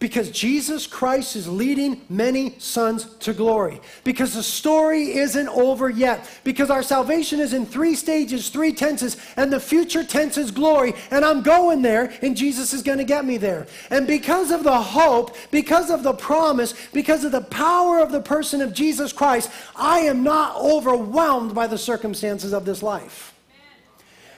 [0.00, 3.80] Because Jesus Christ is leading many sons to glory.
[4.02, 6.28] Because the story isn't over yet.
[6.42, 10.94] Because our salvation is in three stages, three tenses, and the future tense is glory.
[11.10, 13.66] And I'm going there, and Jesus is going to get me there.
[13.88, 18.20] And because of the hope, because of the promise, because of the power of the
[18.20, 23.32] person of Jesus Christ, I am not overwhelmed by the circumstances of this life.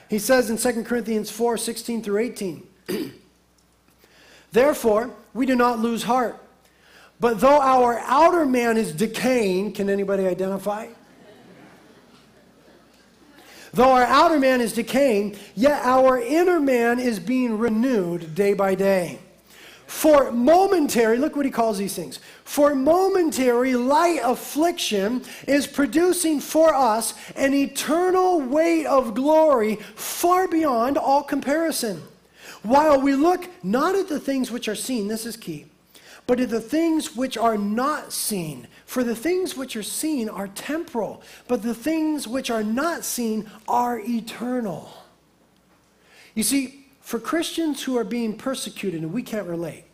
[0.09, 2.67] He says in 2 Corinthians 4 16 through 18.
[4.51, 6.41] Therefore, we do not lose heart.
[7.19, 10.87] But though our outer man is decaying, can anybody identify?
[13.73, 18.75] Though our outer man is decaying, yet our inner man is being renewed day by
[18.75, 19.19] day.
[19.87, 22.19] For momentary, look what he calls these things.
[22.43, 30.97] For momentary light affliction is producing for us an eternal weight of glory far beyond
[30.97, 32.01] all comparison
[32.63, 35.65] while we look not at the things which are seen, this is key,
[36.25, 38.67] but at the things which are not seen.
[38.85, 43.49] For the things which are seen are temporal, but the things which are not seen
[43.67, 44.91] are eternal.
[46.35, 49.85] You see, for Christians who are being persecuted, and we can't relate,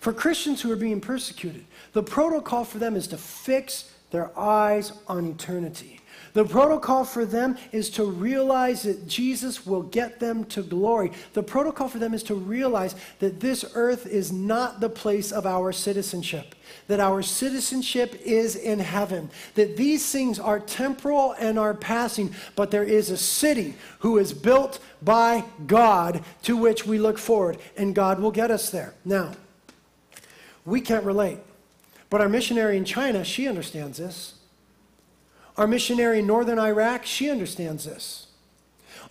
[0.00, 4.92] for Christians who are being persecuted, the protocol for them is to fix their eyes
[5.08, 6.00] on eternity.
[6.34, 11.12] The protocol for them is to realize that Jesus will get them to glory.
[11.32, 15.46] The protocol for them is to realize that this earth is not the place of
[15.46, 16.56] our citizenship,
[16.88, 22.72] that our citizenship is in heaven, that these things are temporal and are passing, but
[22.72, 27.94] there is a city who is built by God to which we look forward, and
[27.94, 28.92] God will get us there.
[29.04, 29.34] Now,
[30.64, 31.38] we can't relate,
[32.10, 34.33] but our missionary in China, she understands this.
[35.56, 38.26] Our missionary in northern Iraq, she understands this.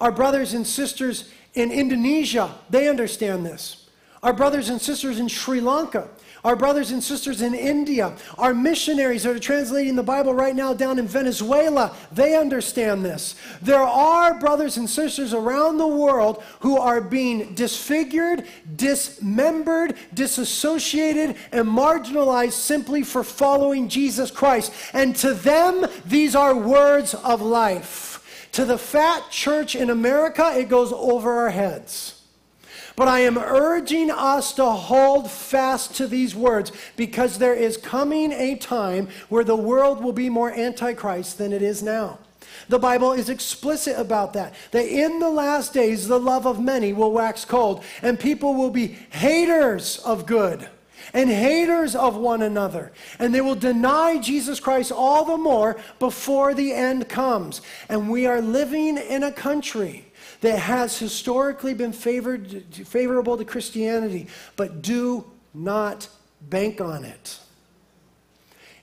[0.02, 3.83] Our brothers and sisters in Indonesia, they understand this.
[4.24, 6.08] Our brothers and sisters in Sri Lanka,
[6.46, 10.74] our brothers and sisters in India, our missionaries that are translating the Bible right now
[10.74, 13.36] down in Venezuela, they understand this.
[13.62, 21.68] There are brothers and sisters around the world who are being disfigured, dismembered, disassociated, and
[21.68, 24.72] marginalized simply for following Jesus Christ.
[24.94, 28.50] And to them, these are words of life.
[28.54, 32.13] To the fat church in America, it goes over our heads.
[32.96, 38.32] But I am urging us to hold fast to these words because there is coming
[38.32, 42.20] a time where the world will be more antichrist than it is now.
[42.70, 44.54] The Bible is explicit about that.
[44.72, 48.70] That in the last days, the love of many will wax cold, and people will
[48.70, 50.70] be haters of good
[51.14, 52.92] and haters of one another.
[53.20, 57.62] And they will deny Jesus Christ all the more before the end comes.
[57.90, 60.06] And we are living in a country
[60.44, 64.28] that has historically been favored, favorable to Christianity.
[64.58, 66.10] But do not
[66.42, 67.40] bank on it.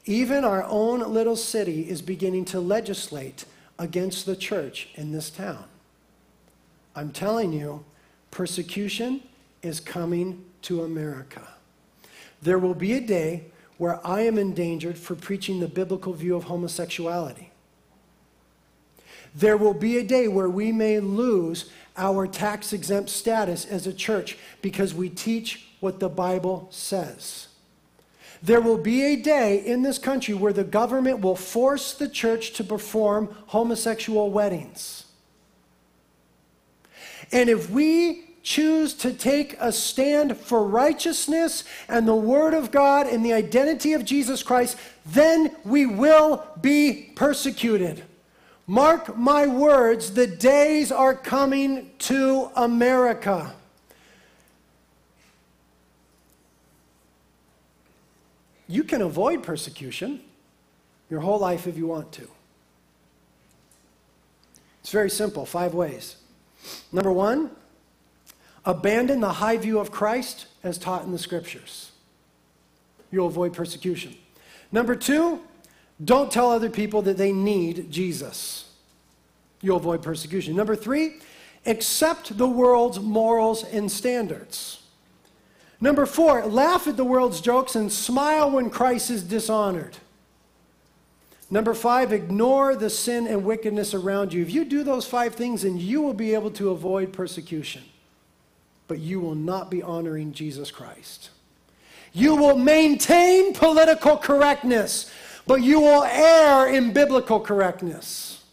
[0.06, 3.44] Even our own little city is beginning to legislate
[3.78, 5.64] against the church in this town.
[6.96, 7.84] I'm telling you,
[8.30, 9.20] persecution
[9.60, 11.46] is coming to America.
[12.40, 13.44] There will be a day
[13.76, 17.49] where I am endangered for preaching the biblical view of homosexuality.
[19.34, 23.92] There will be a day where we may lose our tax exempt status as a
[23.92, 27.48] church because we teach what the Bible says.
[28.42, 32.52] There will be a day in this country where the government will force the church
[32.54, 35.04] to perform homosexual weddings.
[37.32, 43.06] And if we choose to take a stand for righteousness and the Word of God
[43.06, 48.04] and the identity of Jesus Christ, then we will be persecuted.
[48.70, 53.52] Mark my words, the days are coming to America.
[58.68, 60.20] You can avoid persecution
[61.10, 62.28] your whole life if you want to.
[64.82, 66.14] It's very simple five ways.
[66.92, 67.50] Number one,
[68.64, 71.90] abandon the high view of Christ as taught in the scriptures.
[73.10, 74.14] You'll avoid persecution.
[74.70, 75.42] Number two,
[76.04, 78.70] don't tell other people that they need Jesus.
[79.60, 80.56] You'll avoid persecution.
[80.56, 81.16] Number three,
[81.66, 84.82] accept the world's morals and standards.
[85.80, 89.96] Number four, laugh at the world's jokes and smile when Christ is dishonored.
[91.50, 94.40] Number five, ignore the sin and wickedness around you.
[94.42, 97.82] If you do those five things, then you will be able to avoid persecution.
[98.86, 101.30] But you will not be honoring Jesus Christ.
[102.12, 105.10] You will maintain political correctness,
[105.50, 108.44] but you will err in biblical correctness.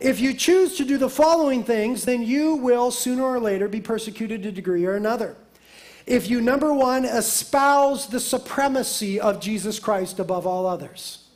[0.00, 3.80] If you choose to do the following things, then you will sooner or later be
[3.80, 5.36] persecuted to a degree or another.
[6.04, 11.28] If you, number one, espouse the supremacy of Jesus Christ above all others.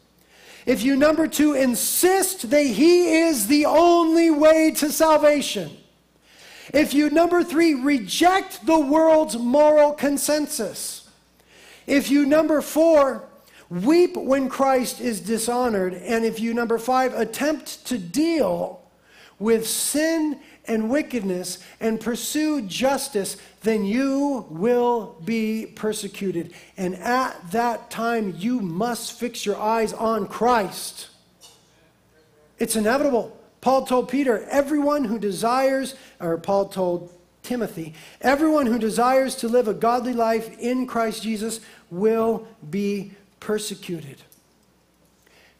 [0.66, 5.70] If you, number two, insist that he is the only way to salvation.
[6.74, 11.08] If you, number three, reject the world's moral consensus.
[11.86, 13.29] If you, number four,
[13.70, 15.94] weep when Christ is dishonored.
[15.94, 18.82] And if you, number five, attempt to deal
[19.38, 26.52] with sin and wickedness and pursue justice, then you will be persecuted.
[26.76, 31.08] And at that time, you must fix your eyes on Christ.
[32.58, 33.36] It's inevitable.
[33.60, 37.12] Paul told Peter, everyone who desires, or Paul told
[37.42, 41.60] Timothy, everyone who desires to live a godly life in Christ Jesus
[41.90, 44.22] will be persecuted.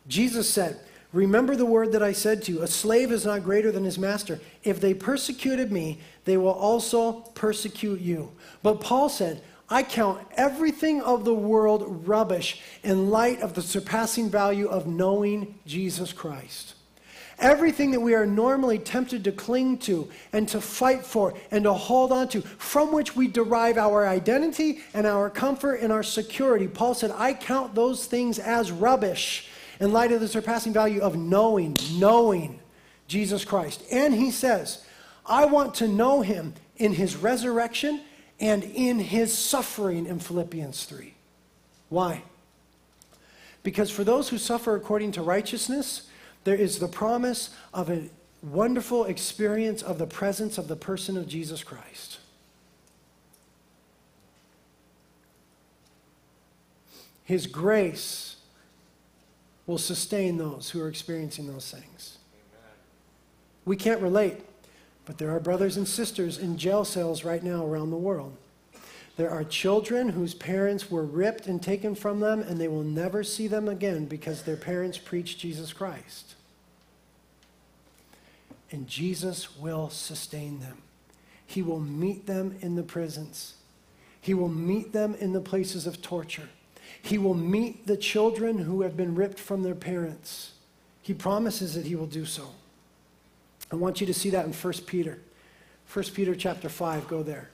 [0.06, 0.80] Jesus said,
[1.12, 3.98] Remember the word that I said to you a slave is not greater than his
[3.98, 4.38] master.
[4.62, 8.30] If they persecuted me, they will also persecute you.
[8.62, 14.28] But Paul said, I count everything of the world rubbish in light of the surpassing
[14.28, 16.74] value of knowing Jesus Christ.
[17.40, 21.72] Everything that we are normally tempted to cling to and to fight for and to
[21.72, 26.68] hold on to, from which we derive our identity and our comfort and our security.
[26.68, 29.48] Paul said, I count those things as rubbish
[29.80, 32.60] in light of the surpassing value of knowing, knowing
[33.08, 33.82] Jesus Christ.
[33.90, 34.84] And he says,
[35.24, 38.02] I want to know him in his resurrection
[38.38, 41.14] and in his suffering in Philippians 3.
[41.88, 42.22] Why?
[43.62, 46.08] Because for those who suffer according to righteousness,
[46.44, 48.10] there is the promise of a
[48.42, 52.18] wonderful experience of the presence of the person of Jesus Christ.
[57.24, 58.36] His grace
[59.66, 62.18] will sustain those who are experiencing those things.
[62.32, 62.74] Amen.
[63.64, 64.40] We can't relate,
[65.04, 68.36] but there are brothers and sisters in jail cells right now around the world.
[69.20, 73.22] There are children whose parents were ripped and taken from them, and they will never
[73.22, 76.36] see them again because their parents preached Jesus Christ.
[78.70, 80.78] And Jesus will sustain them.
[81.46, 83.56] He will meet them in the prisons,
[84.22, 86.48] He will meet them in the places of torture.
[87.02, 90.52] He will meet the children who have been ripped from their parents.
[91.02, 92.54] He promises that he will do so.
[93.70, 95.18] I want you to see that in 1 Peter.
[95.92, 97.50] 1 Peter chapter 5, go there.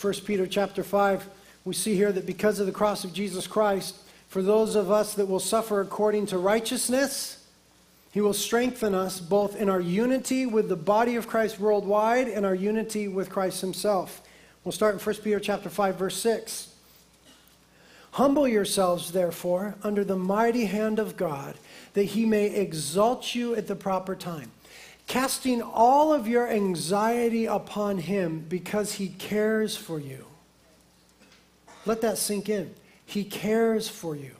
[0.00, 1.28] 1 Peter chapter 5
[1.64, 3.96] we see here that because of the cross of Jesus Christ,
[4.28, 7.46] for those of us that will suffer according to righteousness,
[8.12, 12.46] he will strengthen us both in our unity with the body of Christ worldwide and
[12.46, 14.22] our unity with Christ himself.
[14.64, 16.74] We'll start in 1 Peter chapter 5 verse 6.
[18.12, 21.56] Humble yourselves therefore under the mighty hand of God
[21.92, 24.50] that he may exalt you at the proper time,
[25.10, 30.24] casting all of your anxiety upon him because he cares for you.
[31.84, 32.72] Let that sink in.
[33.06, 34.30] He cares for you.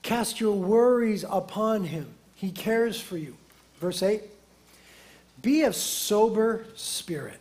[0.00, 2.06] Cast your worries upon him.
[2.34, 3.36] He cares for you.
[3.80, 4.22] Verse 8
[5.42, 7.40] Be of sober spirit,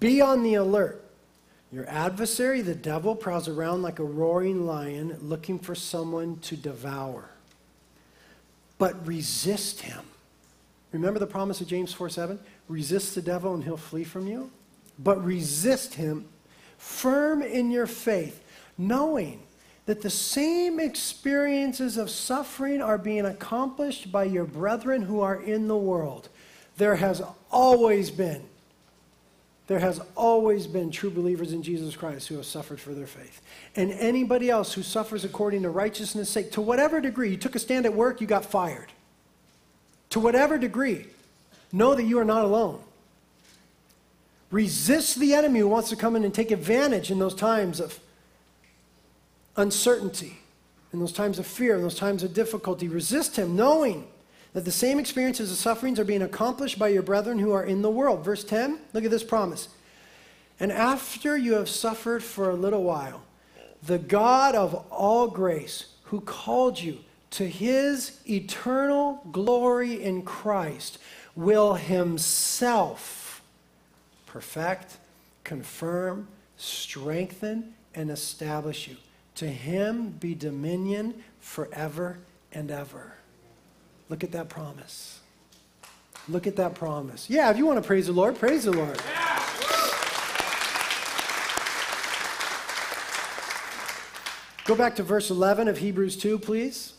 [0.00, 1.02] be on the alert.
[1.72, 7.30] Your adversary, the devil, prowls around like a roaring lion looking for someone to devour.
[8.76, 10.04] But resist him.
[10.92, 12.38] Remember the promise of James 4 7?
[12.68, 14.50] Resist the devil and he'll flee from you.
[14.98, 16.26] But resist him
[16.78, 18.42] firm in your faith,
[18.76, 19.42] knowing
[19.86, 25.66] that the same experiences of suffering are being accomplished by your brethren who are in
[25.66, 26.28] the world.
[26.76, 28.44] There has always been,
[29.66, 33.40] there has always been true believers in Jesus Christ who have suffered for their faith.
[33.76, 37.58] And anybody else who suffers according to righteousness' sake, to whatever degree, you took a
[37.58, 38.92] stand at work, you got fired.
[40.10, 41.06] To whatever degree,
[41.72, 42.80] know that you are not alone.
[44.50, 47.98] Resist the enemy who wants to come in and take advantage in those times of
[49.56, 50.38] uncertainty,
[50.92, 52.88] in those times of fear, in those times of difficulty.
[52.88, 54.06] Resist him, knowing
[54.54, 57.82] that the same experiences of sufferings are being accomplished by your brethren who are in
[57.82, 58.24] the world.
[58.24, 59.68] Verse 10, look at this promise.
[60.58, 63.22] And after you have suffered for a little while,
[63.82, 66.98] the God of all grace, who called you
[67.30, 70.98] to his eternal glory in Christ,
[71.34, 73.42] will himself
[74.26, 74.96] perfect,
[75.44, 78.96] confirm, strengthen, and establish you.
[79.36, 82.18] To him be dominion forever
[82.52, 83.12] and ever.
[84.08, 85.20] Look at that promise.
[86.28, 87.30] Look at that promise.
[87.30, 89.00] Yeah, if you want to praise the Lord, praise the Lord.
[94.64, 96.92] Go back to verse 11 of Hebrews 2, please.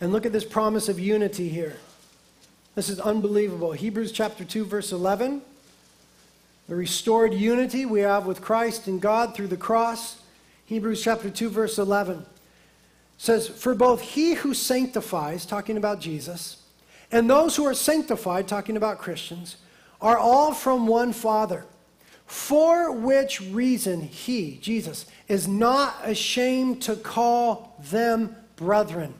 [0.00, 1.76] And look at this promise of unity here.
[2.74, 3.72] This is unbelievable.
[3.72, 5.40] Hebrews chapter 2, verse 11.
[6.68, 10.20] The restored unity we have with Christ and God through the cross.
[10.66, 12.26] Hebrews chapter 2, verse 11
[13.18, 16.62] says, For both he who sanctifies, talking about Jesus,
[17.10, 19.56] and those who are sanctified, talking about Christians,
[20.00, 21.64] are all from one Father.
[22.26, 29.14] For which reason he, Jesus, is not ashamed to call them brethren.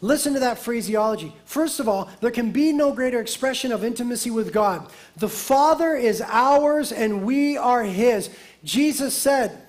[0.00, 1.34] Listen to that phraseology.
[1.44, 4.90] First of all, there can be no greater expression of intimacy with God.
[5.16, 8.30] The Father is ours and we are his.
[8.64, 9.60] Jesus said,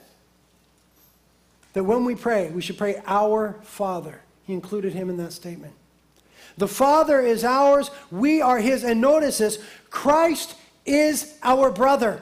[1.74, 4.22] that when we pray, we should pray, Our Father.
[4.46, 5.74] He included him in that statement.
[6.58, 8.84] The Father is ours, we are his.
[8.84, 9.60] And notice this
[9.90, 10.56] Christ
[10.86, 12.22] is our brother.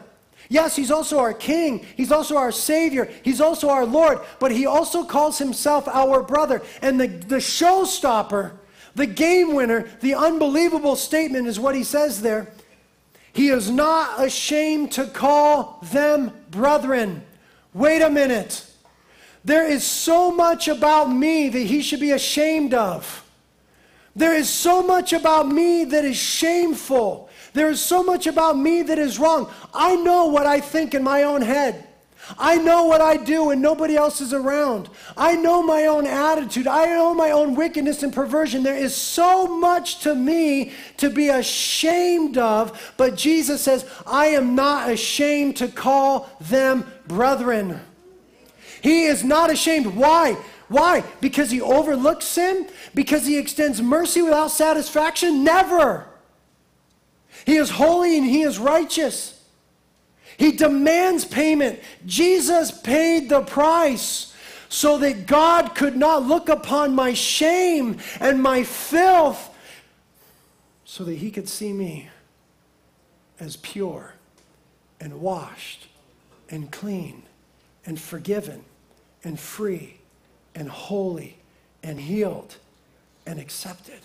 [0.52, 1.86] Yes, he's also our king.
[1.96, 3.08] He's also our savior.
[3.24, 4.20] He's also our Lord.
[4.40, 6.64] But he also calls himself our brother.
[6.82, 8.54] And the, the showstopper,
[8.96, 12.52] the game winner, the unbelievable statement is what he says there.
[13.32, 17.24] He is not ashamed to call them brethren.
[17.76, 18.66] Wait a minute.
[19.46, 23.24] There is so much about me that he should be ashamed of.
[24.16, 27.29] There is so much about me that is shameful.
[27.54, 29.52] There is so much about me that is wrong.
[29.74, 31.88] I know what I think in my own head.
[32.38, 34.90] I know what I do when nobody else is around.
[35.18, 36.68] I know my own attitude.
[36.68, 38.62] I know my own wickedness and perversion.
[38.62, 44.54] There is so much to me to be ashamed of, but Jesus says, I am
[44.54, 47.80] not ashamed to call them brethren.
[48.82, 49.88] He is not ashamed.
[49.88, 50.38] Why?
[50.68, 51.04] Why?
[51.22, 52.70] Because he overlooks sin?
[52.94, 55.44] Because he extends mercy without satisfaction?
[55.44, 56.09] Never.
[57.46, 59.42] He is holy and he is righteous.
[60.38, 61.80] He demands payment.
[62.06, 64.34] Jesus paid the price
[64.70, 69.50] so that God could not look upon my shame and my filth,
[70.86, 72.10] so that he could see me
[73.40, 74.14] as pure
[75.00, 75.88] and washed
[76.50, 77.24] and clean
[77.86, 78.64] and forgiven
[79.24, 79.98] and free
[80.56, 81.38] and holy
[81.84, 82.58] and healed
[83.26, 84.00] and accepted.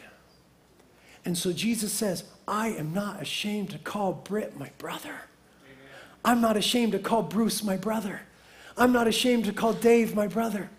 [1.24, 5.14] And so Jesus says, I am not ashamed to call Britt my brother.
[6.24, 8.22] I'm not ashamed to call Bruce my brother.
[8.76, 10.70] I'm not ashamed to call Dave my brother.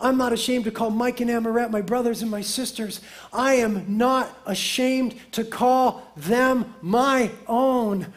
[0.00, 3.00] I'm not ashamed to call Mike and Amarette my brothers and my sisters.
[3.32, 8.12] I am not ashamed to call them my own.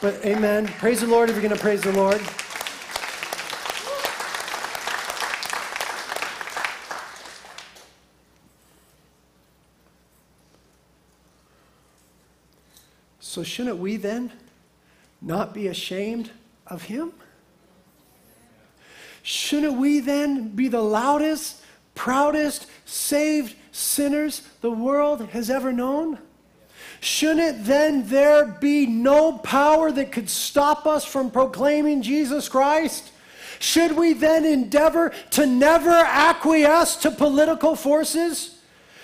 [0.00, 0.68] But amen.
[0.68, 2.20] Praise the Lord if you're going to praise the Lord.
[13.38, 14.32] So, shouldn't we then
[15.22, 16.32] not be ashamed
[16.66, 17.12] of him?
[19.22, 21.62] Shouldn't we then be the loudest,
[21.94, 26.18] proudest, saved sinners the world has ever known?
[26.98, 33.12] Shouldn't then there be no power that could stop us from proclaiming Jesus Christ?
[33.60, 38.57] Should we then endeavor to never acquiesce to political forces?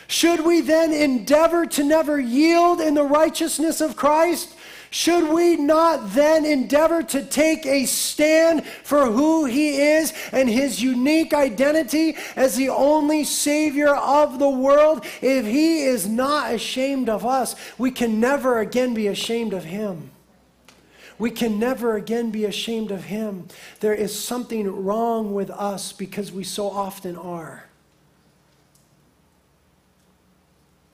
[0.07, 4.55] Should we then endeavor to never yield in the righteousness of Christ?
[4.95, 10.81] Should we not then endeavor to take a stand for who he is and his
[10.81, 15.05] unique identity as the only Savior of the world?
[15.21, 20.13] If he is not ashamed of us, we can never again be ashamed of him.
[21.19, 23.49] We can never again be ashamed of him.
[23.81, 27.65] There is something wrong with us because we so often are.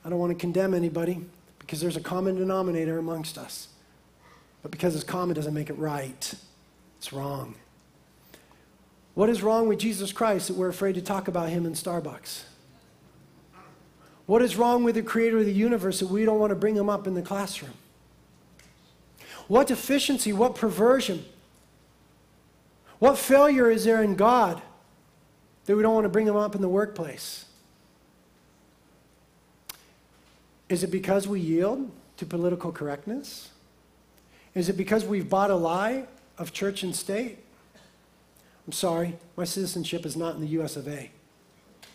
[0.05, 1.25] I don't want to condemn anybody
[1.59, 3.69] because there's a common denominator amongst us.
[4.63, 6.35] But because it's common doesn't make it right.
[6.99, 7.55] It's wrong.
[9.15, 12.43] What is wrong with Jesus Christ that we're afraid to talk about him in Starbucks?
[14.27, 16.77] What is wrong with the creator of the universe that we don't want to bring
[16.77, 17.75] him up in the classroom?
[19.49, 21.25] What deficiency, what perversion,
[23.01, 24.63] what failure is there in God
[25.65, 27.47] that we don't want to bring him up in the workplace?
[30.71, 33.51] Is it because we yield to political correctness?
[34.55, 36.05] Is it because we've bought a lie
[36.39, 37.39] of church and state?
[38.66, 41.11] I'm sorry, my citizenship is not in the US of A,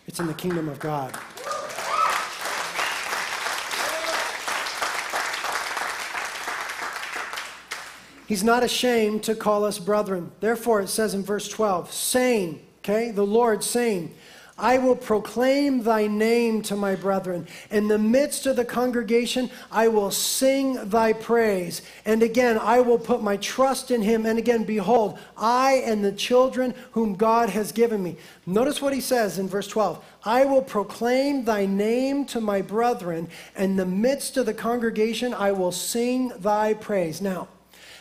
[0.07, 1.17] it's in the kingdom of God.
[8.27, 10.31] He's not ashamed to call us brethren.
[10.41, 14.13] Therefore, it says in verse 12, saying, okay, the Lord saying,
[14.57, 17.45] I will proclaim thy name to my brethren.
[17.71, 21.81] In the midst of the congregation, I will sing thy praise.
[22.05, 24.25] And again, I will put my trust in him.
[24.25, 28.15] And again, behold, I and the children whom God has given me.
[28.45, 33.27] Notice what he says in verse 12 I will proclaim thy name to my brethren.
[33.57, 37.21] In the midst of the congregation, I will sing thy praise.
[37.21, 37.49] Now,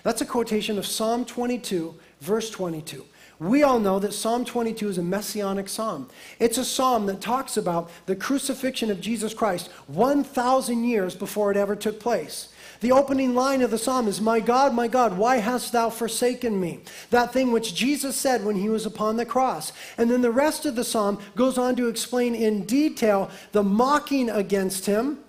[0.05, 3.05] that's a quotation of Psalm 22, verse 22.
[3.45, 6.09] We all know that Psalm 22 is a messianic psalm.
[6.38, 11.57] It's a psalm that talks about the crucifixion of Jesus Christ 1,000 years before it
[11.57, 12.49] ever took place.
[12.80, 16.61] The opening line of the psalm is, My God, my God, why hast thou forsaken
[16.61, 16.80] me?
[17.11, 19.72] That thing which Jesus said when he was upon the cross.
[19.99, 24.30] And then the rest of the psalm goes on to explain in detail the mocking
[24.30, 25.24] against him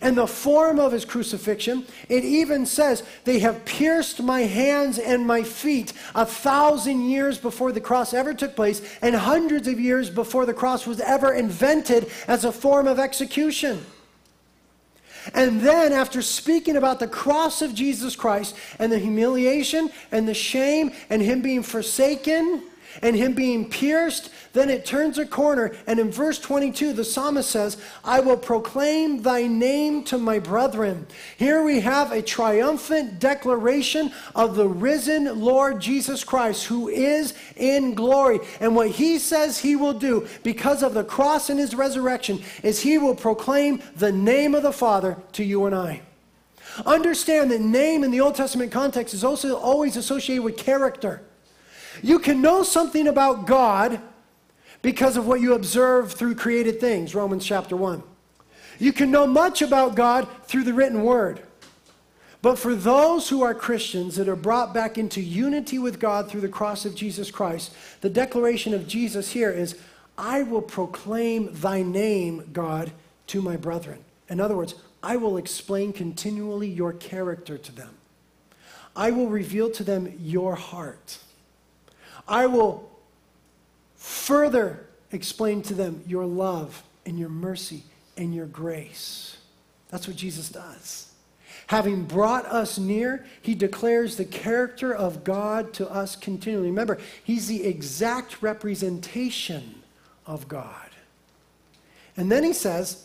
[0.00, 1.86] and the form of his crucifixion.
[2.08, 7.72] It even says, They have pierced my hands and my feet a thousand years before
[7.72, 12.10] the cross ever took place, and hundreds of years before the cross was ever invented
[12.26, 13.84] as a form of execution.
[15.34, 20.34] And then, after speaking about the cross of Jesus Christ and the humiliation and the
[20.34, 22.62] shame and him being forsaken,
[23.02, 25.76] and him being pierced, then it turns a corner.
[25.86, 31.06] And in verse 22, the psalmist says, I will proclaim thy name to my brethren.
[31.36, 37.94] Here we have a triumphant declaration of the risen Lord Jesus Christ, who is in
[37.94, 38.40] glory.
[38.60, 42.80] And what he says he will do because of the cross and his resurrection is
[42.80, 46.02] he will proclaim the name of the Father to you and I.
[46.86, 51.22] Understand that name in the Old Testament context is also always associated with character.
[52.02, 54.00] You can know something about God
[54.82, 58.02] because of what you observe through created things, Romans chapter 1.
[58.78, 61.42] You can know much about God through the written word.
[62.40, 66.42] But for those who are Christians that are brought back into unity with God through
[66.42, 69.76] the cross of Jesus Christ, the declaration of Jesus here is,
[70.16, 72.92] I will proclaim thy name, God,
[73.28, 74.04] to my brethren.
[74.28, 77.94] In other words, I will explain continually your character to them.
[78.94, 81.18] I will reveal to them your heart.
[82.28, 82.88] I will
[83.96, 87.82] further explain to them your love and your mercy
[88.16, 89.38] and your grace.
[89.88, 91.12] That's what Jesus does.
[91.68, 96.68] Having brought us near, he declares the character of God to us continually.
[96.68, 99.82] Remember, he's the exact representation
[100.26, 100.90] of God.
[102.16, 103.04] And then he says,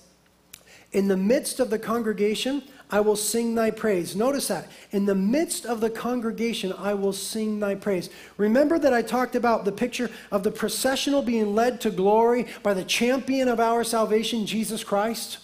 [0.92, 2.64] in the midst of the congregation,
[2.94, 4.16] I will sing thy praise.
[4.16, 4.68] Notice that.
[4.91, 8.12] In the midst of the congregation, I will sing thy praise.
[8.38, 12.76] Remember that I talked about the picture of the processional being led to glory by
[12.76, 15.39] the champion of our salvation, Jesus Christ?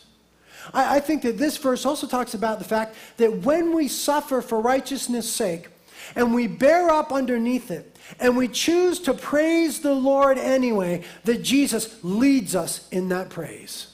[0.76, 4.44] I, I think that this verse also talks about the fact that when we suffer
[4.44, 5.70] for righteousness' sake,
[6.16, 11.42] and we bear up underneath it, and we choose to praise the Lord anyway, that
[11.42, 13.89] Jesus leads us in that praise.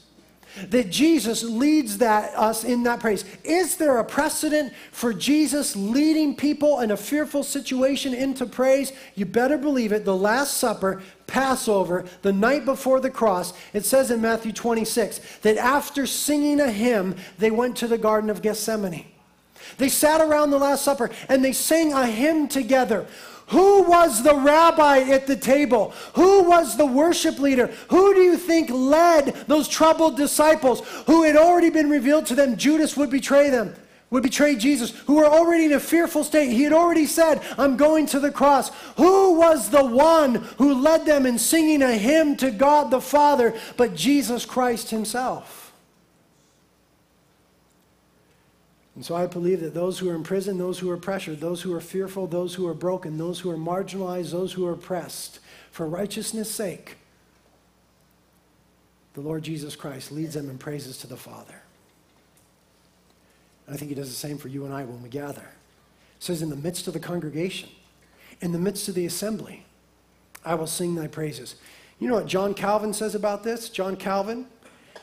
[0.70, 3.26] That Jesus leads that us in that praise.
[3.44, 8.92] Is there a precedent for Jesus leading people in a fearful situation into praise?
[9.16, 10.06] You better believe it.
[10.06, 15.58] The Last Supper, Passover, the night before the cross, it says in Matthew 26 that
[15.58, 19.06] after singing a hymn, they went to the Garden of Gethsemane.
[19.78, 23.08] They sat around the Last Supper and they sang a hymn together.
[23.48, 25.94] Who was the rabbi at the table?
[26.16, 27.68] Who was the worship leader?
[27.90, 32.58] Who do you think led those troubled disciples who had already been revealed to them
[32.58, 33.76] Judas would betray them?
[34.10, 36.50] Would betray Jesus, who were already in a fearful state.
[36.52, 38.72] He had already said, I'm going to the cross.
[38.98, 43.54] Who was the one who led them in singing a hymn to God the Father
[43.78, 45.65] but Jesus Christ Himself?
[48.96, 51.62] And so I believe that those who are in prison, those who are pressured, those
[51.62, 55.40] who are fearful, those who are broken, those who are marginalized, those who are oppressed,
[55.70, 56.96] for righteousness' sake,
[59.14, 61.62] the Lord Jesus Christ leads them in praises to the Father.
[63.66, 65.42] And I think he does the same for you and I when we gather.
[65.42, 67.70] It says, In the midst of the congregation,
[68.42, 69.66] in the midst of the assembly,
[70.46, 71.56] I will sing thy praises.
[72.00, 73.70] You know what John Calvin says about this?
[73.70, 74.48] John Calvin,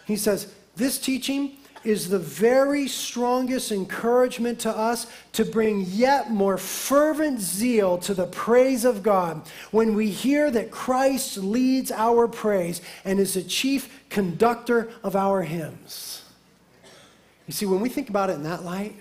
[0.06, 6.56] he says, This teaching is the very strongest encouragement to us to bring yet more
[6.58, 12.80] fervent zeal to the praise of God when we hear that Christ leads our praise
[13.04, 16.24] and is the chief conductor of our hymns.
[17.46, 18.96] You see, when we think about it in that light,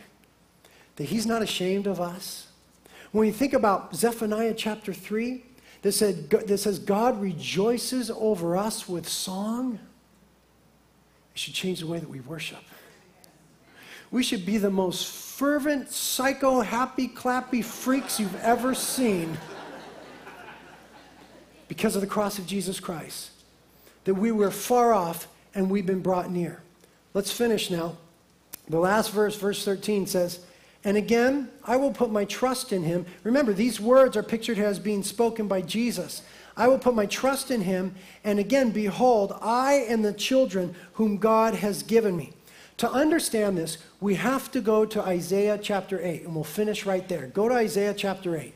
[0.96, 2.48] that He's not ashamed of us,
[3.12, 5.44] when we think about Zephaniah chapter 3,
[5.82, 9.80] that, said, that says, God rejoices over us with song.
[11.34, 12.60] It should change the way that we worship.
[14.12, 19.38] We should be the most fervent, psycho, happy, clappy freaks you've ever seen
[21.68, 23.32] because of the cross of Jesus Christ.
[24.04, 26.62] That we were far off and we've been brought near.
[27.14, 27.98] Let's finish now.
[28.68, 30.40] The last verse, verse 13, says,
[30.84, 33.06] And again, I will put my trust in him.
[33.24, 36.22] Remember, these words are pictured as being spoken by Jesus.
[36.58, 37.96] I will put my trust in him.
[38.24, 42.34] And again, behold, I and the children whom God has given me.
[42.78, 47.08] To understand this, we have to go to Isaiah chapter 8, and we'll finish right
[47.08, 47.28] there.
[47.28, 48.54] Go to Isaiah chapter 8.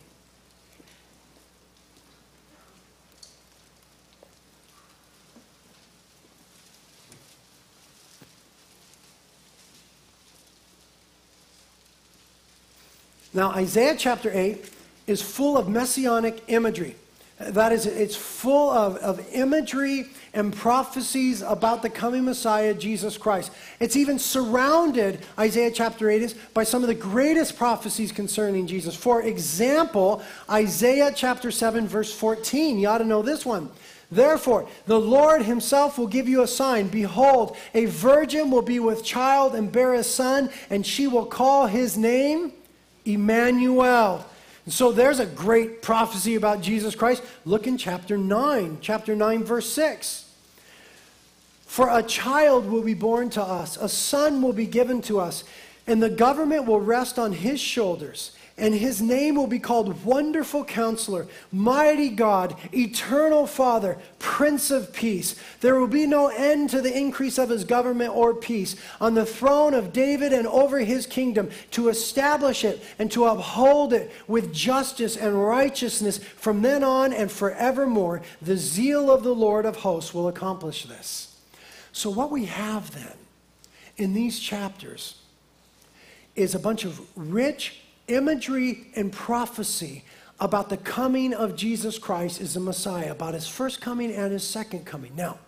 [13.35, 14.71] Now, Isaiah chapter 8
[15.07, 16.95] is full of messianic imagery.
[17.37, 23.51] That is, it's full of, of imagery and prophecies about the coming Messiah, Jesus Christ.
[23.81, 28.95] It's even surrounded, Isaiah chapter 8 is, by some of the greatest prophecies concerning Jesus.
[28.95, 32.79] For example, Isaiah chapter 7, verse 14.
[32.79, 33.69] You ought to know this one.
[34.09, 36.87] Therefore, the Lord himself will give you a sign.
[36.87, 41.67] Behold, a virgin will be with child and bear a son, and she will call
[41.67, 42.53] his name
[43.03, 44.25] Emmanuel
[44.65, 47.23] and so there's a great prophecy about Jesus Christ.
[47.45, 50.23] Look in chapter 9, chapter 9, verse 6.
[51.67, 55.43] For a child will be born to us, a son will be given to us,
[55.85, 60.63] and the government will rest on his shoulders and his name will be called Wonderful
[60.63, 65.35] Counselor, Mighty God, Eternal Father, Prince of Peace.
[65.59, 69.25] There will be no end to the increase of his government or peace on the
[69.25, 74.53] throne of David and over his kingdom to establish it and to uphold it with
[74.53, 78.21] justice and righteousness from then on and forevermore.
[78.41, 81.35] The zeal of the Lord of hosts will accomplish this.
[81.91, 83.17] So, what we have then
[83.97, 85.21] in these chapters
[86.37, 90.03] is a bunch of rich, imagery and prophecy
[90.39, 94.47] about the coming of Jesus Christ as the Messiah, about his first coming and his
[94.47, 95.15] second coming.
[95.15, 95.39] Now,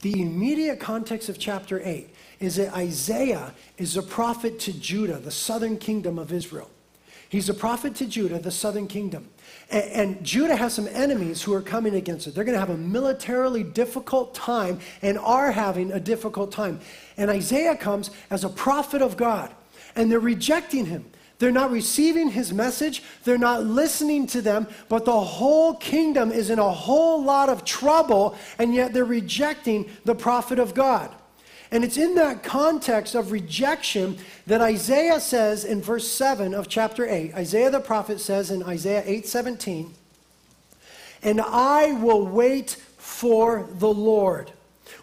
[0.00, 2.08] the immediate context of chapter 8
[2.40, 6.70] is that Isaiah is a prophet to Judah, the southern kingdom of Israel.
[7.28, 9.28] He's a prophet to Judah, the southern kingdom.
[9.70, 12.34] And, and, Judah has some enemies who are coming against it.
[12.34, 16.80] They're going to have a militarily difficult time and are having a difficult time.
[17.16, 19.54] And Isaiah comes as a prophet of God,
[19.94, 21.04] and they're rejecting him.
[21.40, 23.02] They're not receiving his message.
[23.24, 24.68] They're not listening to them.
[24.90, 29.90] But the whole kingdom is in a whole lot of trouble, and yet they're rejecting
[30.04, 31.10] the prophet of God.
[31.72, 37.08] And it's in that context of rejection that Isaiah says in verse 7 of chapter
[37.08, 37.34] 8.
[37.34, 39.94] Isaiah the prophet says in Isaiah 8:17,
[41.22, 44.52] "And I will wait for the Lord,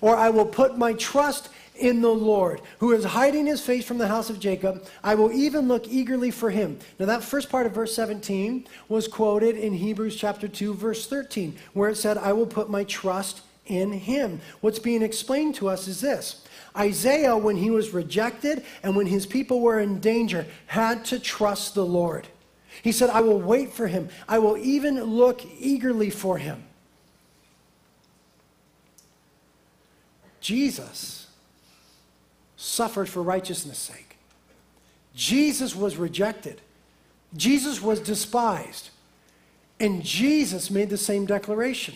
[0.01, 1.49] or I will put my trust
[1.79, 4.85] in the Lord, who is hiding his face from the house of Jacob.
[5.03, 6.79] I will even look eagerly for him.
[6.99, 11.57] Now, that first part of verse 17 was quoted in Hebrews chapter 2, verse 13,
[11.73, 14.41] where it said, I will put my trust in him.
[14.61, 16.43] What's being explained to us is this
[16.75, 21.75] Isaiah, when he was rejected and when his people were in danger, had to trust
[21.75, 22.27] the Lord.
[22.81, 26.63] He said, I will wait for him, I will even look eagerly for him.
[30.39, 31.26] Jesus
[32.57, 34.17] suffered for righteousness' sake.
[35.15, 36.59] Jesus was rejected.
[37.35, 38.89] Jesus was despised.
[39.79, 41.95] And Jesus made the same declaration.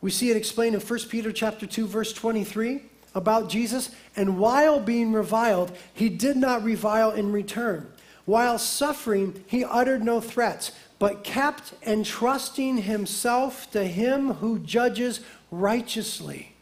[0.00, 2.82] We see it explained in 1 Peter chapter 2 verse 23
[3.14, 7.90] about Jesus, and while being reviled, he did not revile in return.
[8.24, 16.53] While suffering, he uttered no threats, but kept entrusting himself to him who judges righteously.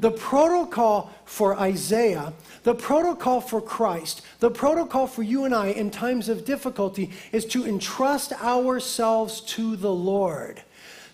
[0.00, 2.32] The protocol for Isaiah,
[2.62, 7.44] the protocol for Christ, the protocol for you and I in times of difficulty is
[7.46, 10.62] to entrust ourselves to the Lord.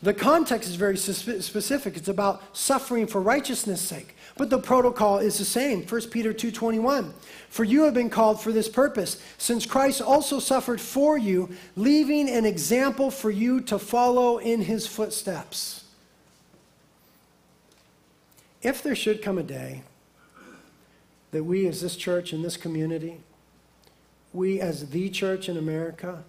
[0.02, 1.96] The context is very specific.
[1.96, 4.14] It's about suffering for righteousness' sake.
[4.36, 5.82] But the protocol is the same.
[5.82, 7.14] 1 Peter 2:21.
[7.48, 12.28] For you have been called for this purpose, since Christ also suffered for you, leaving
[12.28, 15.83] an example for you to follow in his footsteps.
[18.64, 19.82] If there should come a day
[21.32, 23.20] that we as this church in this community,
[24.32, 26.24] we as the church in America,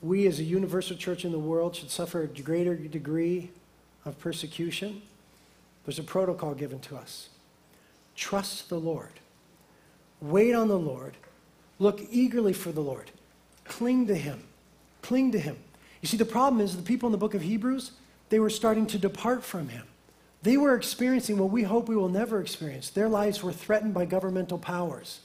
[0.00, 3.50] we as a universal church in the world should suffer a greater degree
[4.06, 5.02] of persecution,
[5.84, 7.28] there's a protocol given to us.
[8.16, 9.20] Trust the Lord.
[10.22, 11.16] Wait on the Lord.
[11.78, 13.10] Look eagerly for the Lord.
[13.64, 14.42] Cling to Him.
[15.02, 15.58] Cling to Him.
[16.00, 17.92] You see, the problem is the people in the book of Hebrews,
[18.30, 19.86] they were starting to depart from Him.
[20.46, 22.90] They were experiencing what we hope we will never experience.
[22.90, 25.18] Their lives were threatened by governmental powers.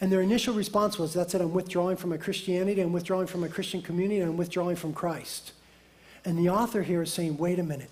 [0.00, 3.40] And their initial response was, That's it, I'm withdrawing from my Christianity, I'm withdrawing from
[3.40, 5.50] my Christian community, I'm withdrawing from Christ.
[6.24, 7.90] And the author here is saying, Wait a minute.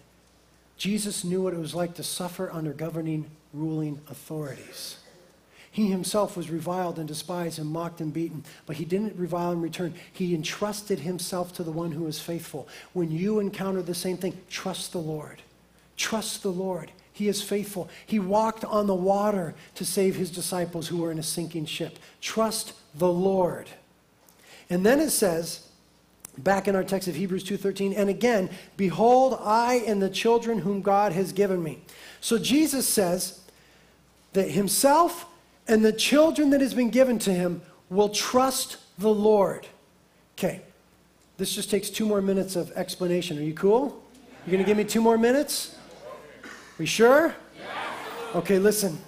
[0.77, 4.99] Jesus knew what it was like to suffer under governing, ruling authorities.
[5.73, 9.61] He himself was reviled and despised and mocked and beaten, but he didn't revile in
[9.61, 9.95] return.
[10.13, 12.69] He entrusted himself to the one who is faithful.
[12.93, 15.43] When you encounter the same thing, trust the Lord.
[15.97, 16.93] Trust the Lord.
[17.13, 17.89] He is faithful.
[18.05, 21.99] He walked on the water to save his disciples who were in a sinking ship.
[22.21, 23.71] Trust the Lord.
[24.69, 25.67] And then it says,
[26.37, 30.83] back in our text of Hebrews 2:13, and again, behold, I and the children whom
[30.83, 31.83] God has given me.
[32.21, 33.41] So Jesus says
[34.35, 35.27] that himself
[35.69, 39.67] and the children that has been given to him will trust the Lord.
[40.37, 40.61] Okay.
[41.39, 43.39] This just takes two more minutes of explanation.
[43.39, 44.03] Are you cool?
[44.47, 45.76] You're going to give me two more minutes?
[46.79, 47.35] We sure?
[48.35, 48.99] Okay, listen.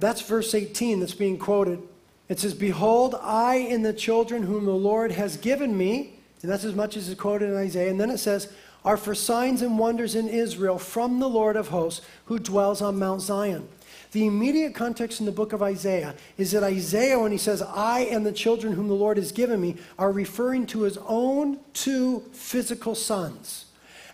[0.00, 1.80] That's verse 18 that's being quoted.
[2.28, 6.64] It says, Behold, I and the children whom the Lord has given me, and that's
[6.64, 7.90] as much as is quoted in Isaiah.
[7.90, 8.52] And then it says,
[8.84, 12.98] Are for signs and wonders in Israel from the Lord of hosts who dwells on
[12.98, 13.68] Mount Zion.
[14.12, 18.00] The immediate context in the book of Isaiah is that Isaiah, when he says, I
[18.00, 22.20] and the children whom the Lord has given me, are referring to his own two
[22.32, 23.66] physical sons.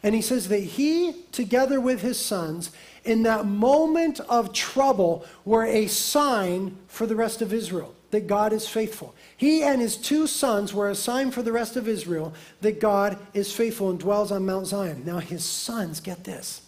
[0.03, 2.70] And he says that he, together with his sons,
[3.05, 8.53] in that moment of trouble, were a sign for the rest of Israel that God
[8.53, 9.14] is faithful.
[9.36, 13.18] He and his two sons were a sign for the rest of Israel that God
[13.34, 15.03] is faithful and dwells on Mount Zion.
[15.05, 16.62] Now, his sons, get this,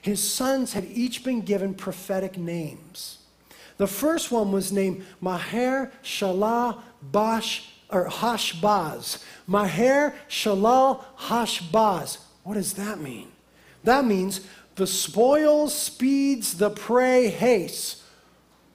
[0.00, 3.18] his sons had each been given prophetic names.
[3.76, 9.22] The first one was named Maher Shalal Bash or Hashbaz.
[9.46, 12.18] Maher Shalal Hashbaz.
[12.48, 13.30] What does that mean?
[13.84, 14.40] That means
[14.76, 18.02] the spoil speeds, the prey hastes.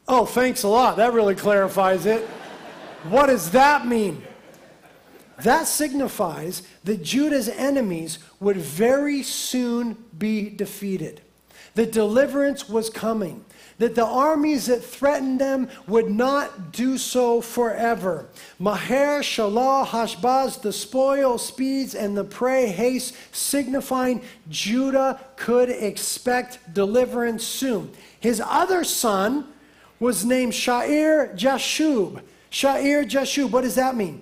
[0.07, 0.97] Oh, thanks a lot.
[0.97, 2.21] That really clarifies it.
[3.09, 4.21] what does that mean?
[5.39, 11.21] That signifies that Judah's enemies would very soon be defeated.
[11.73, 13.43] The deliverance was coming
[13.77, 18.27] that the armies that threatened them would not do so forever.
[18.59, 27.43] Maher, Shalah, Hashbaz, the spoil speeds, and the prey haste, signifying Judah could expect deliverance
[27.43, 27.91] soon.
[28.19, 29.47] His other son
[29.99, 32.21] was named Sha'ir Jashub.
[32.51, 34.21] Sha'ir Jashub, what does that mean?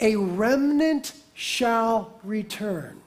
[0.00, 3.00] A remnant shall return.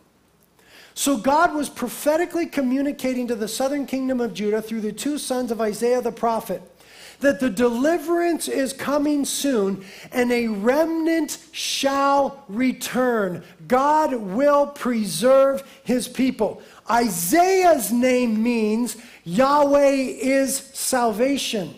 [1.00, 5.50] So God was prophetically communicating to the southern kingdom of Judah through the two sons
[5.50, 6.62] of Isaiah the prophet
[7.22, 13.45] that the deliverance is coming soon and a remnant shall return.
[13.66, 16.62] God will preserve his people.
[16.91, 21.76] Isaiah's name means Yahweh is salvation.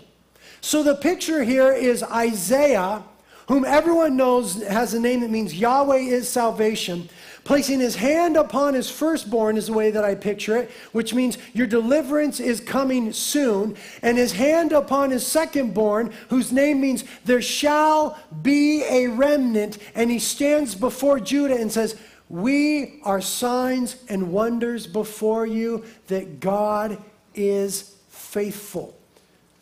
[0.61, 3.03] So the picture here is Isaiah,
[3.47, 7.07] whom everyone knows has a name that means Yahweh is salvation.
[7.43, 11.39] Placing his hand upon his firstborn is the way that I picture it, which means
[11.53, 13.75] your deliverance is coming soon.
[14.03, 19.79] And his hand upon his secondborn, whose name means there shall be a remnant.
[19.95, 26.39] And he stands before Judah and says, We are signs and wonders before you that
[26.39, 27.01] God
[27.33, 28.95] is faithful.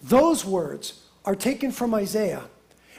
[0.04, 2.44] Those words are taken from Isaiah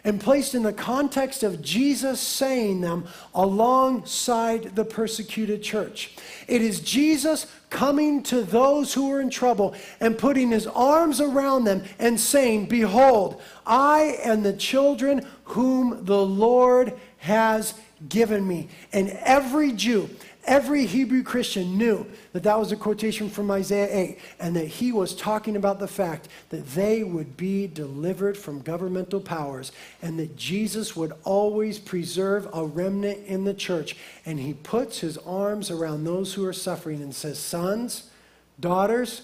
[0.05, 6.17] and placed in the context of Jesus saying them alongside the persecuted church.
[6.49, 11.65] It is Jesus coming to those who are in trouble and putting his arms around
[11.65, 17.75] them and saying, Behold, I and the children whom the Lord has
[18.09, 18.69] given me.
[18.93, 20.09] And every Jew,
[20.47, 24.91] Every Hebrew Christian knew that that was a quotation from Isaiah 8 and that he
[24.91, 29.71] was talking about the fact that they would be delivered from governmental powers
[30.01, 33.97] and that Jesus would always preserve a remnant in the church.
[34.25, 38.11] And he puts his arms around those who are suffering and says, Sons,
[38.59, 39.23] daughters,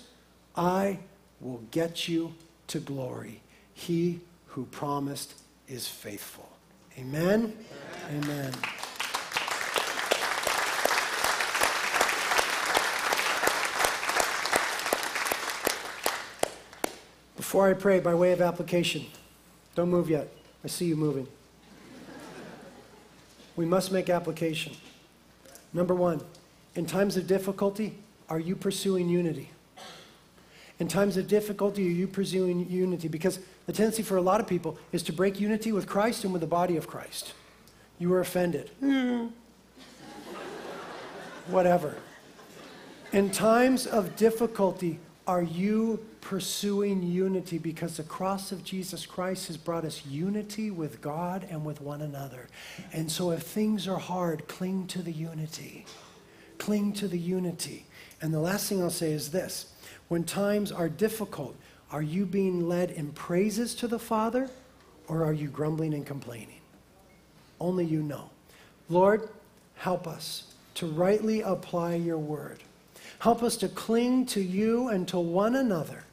[0.55, 0.99] I
[1.41, 2.35] will get you
[2.69, 3.41] to glory.
[3.73, 5.35] He who promised
[5.67, 6.49] is faithful.
[6.99, 7.55] Amen.
[8.11, 8.25] Amen.
[8.25, 8.53] Amen.
[17.37, 19.07] Before I pray, by way of application,
[19.75, 20.29] don't move yet.
[20.65, 21.29] I see you moving.
[23.57, 24.75] we must make application.
[25.73, 26.23] Number one,
[26.75, 29.51] in times of difficulty, are you pursuing unity?
[30.79, 33.09] In times of difficulty, are you pursuing unity?
[33.09, 36.33] Because the tendency for a lot of people is to break unity with Christ and
[36.33, 37.33] with the body of Christ.
[37.99, 38.71] You were offended.
[38.81, 39.27] Hmm.
[41.49, 41.97] Whatever.
[43.13, 47.59] In times of difficulty, are you pursuing unity?
[47.59, 52.03] Because the cross of Jesus Christ has brought us unity with God and with one
[52.03, 52.47] another.
[52.93, 55.85] And so if things are hard, cling to the unity.
[56.59, 57.87] Cling to the unity.
[58.23, 59.73] And the last thing I'll say is this
[60.09, 61.57] when times are difficult,
[61.91, 64.49] are you being led in praises to the Father
[65.09, 66.61] or are you grumbling and complaining?
[67.61, 68.31] Only you know.
[68.89, 69.29] Lord,
[69.77, 72.63] help us to rightly apply your word.
[73.19, 76.05] Help us to cling to you and to one another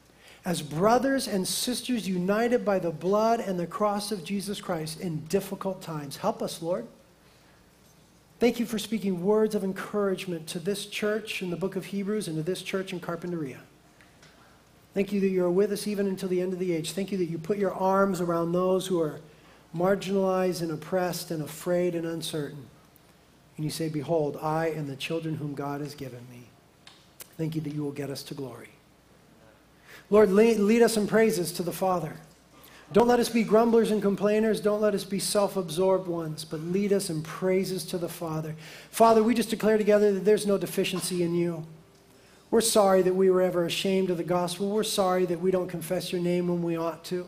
[0.44, 5.24] as brothers and sisters united by the blood and the cross of Jesus Christ in
[5.26, 6.16] difficult times.
[6.16, 6.86] Help us, Lord.
[8.40, 12.28] Thank you for speaking words of encouragement to this church in the book of Hebrews
[12.28, 13.58] and to this church in Carpinteria.
[14.92, 16.92] Thank you that you're with us even until the end of the age.
[16.92, 19.20] Thank you that you put your arms around those who are
[19.74, 22.66] marginalized and oppressed and afraid and uncertain.
[23.56, 26.43] And you say, Behold, I and the children whom God has given me.
[27.36, 28.70] Thank you that you will get us to glory.
[30.10, 32.16] Lord, lead, us in praises to the Father.
[32.92, 34.60] Don't let us be grumblers and complainers.
[34.60, 38.54] Don't let us be self absorbed ones, but lead us in praises to the Father.
[38.90, 41.66] Father, we just declare together that there's no deficiency in you.
[42.50, 44.68] We're sorry that we were ever ashamed of the gospel.
[44.68, 47.26] We're sorry that we don't confess your name when we ought to.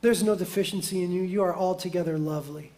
[0.00, 1.22] There's no deficiency in you.
[1.22, 2.72] You are altogether lovely.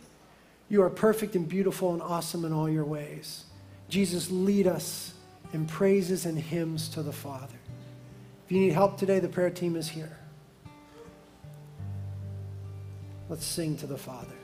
[0.68, 3.44] You are perfect and beautiful and awesome in all your ways.
[3.88, 5.14] Jesus, lead us
[5.52, 7.58] in praises and hymns to the Father.
[8.44, 10.16] If you need help today, the prayer team is here.
[13.28, 14.34] Let's sing to the Father.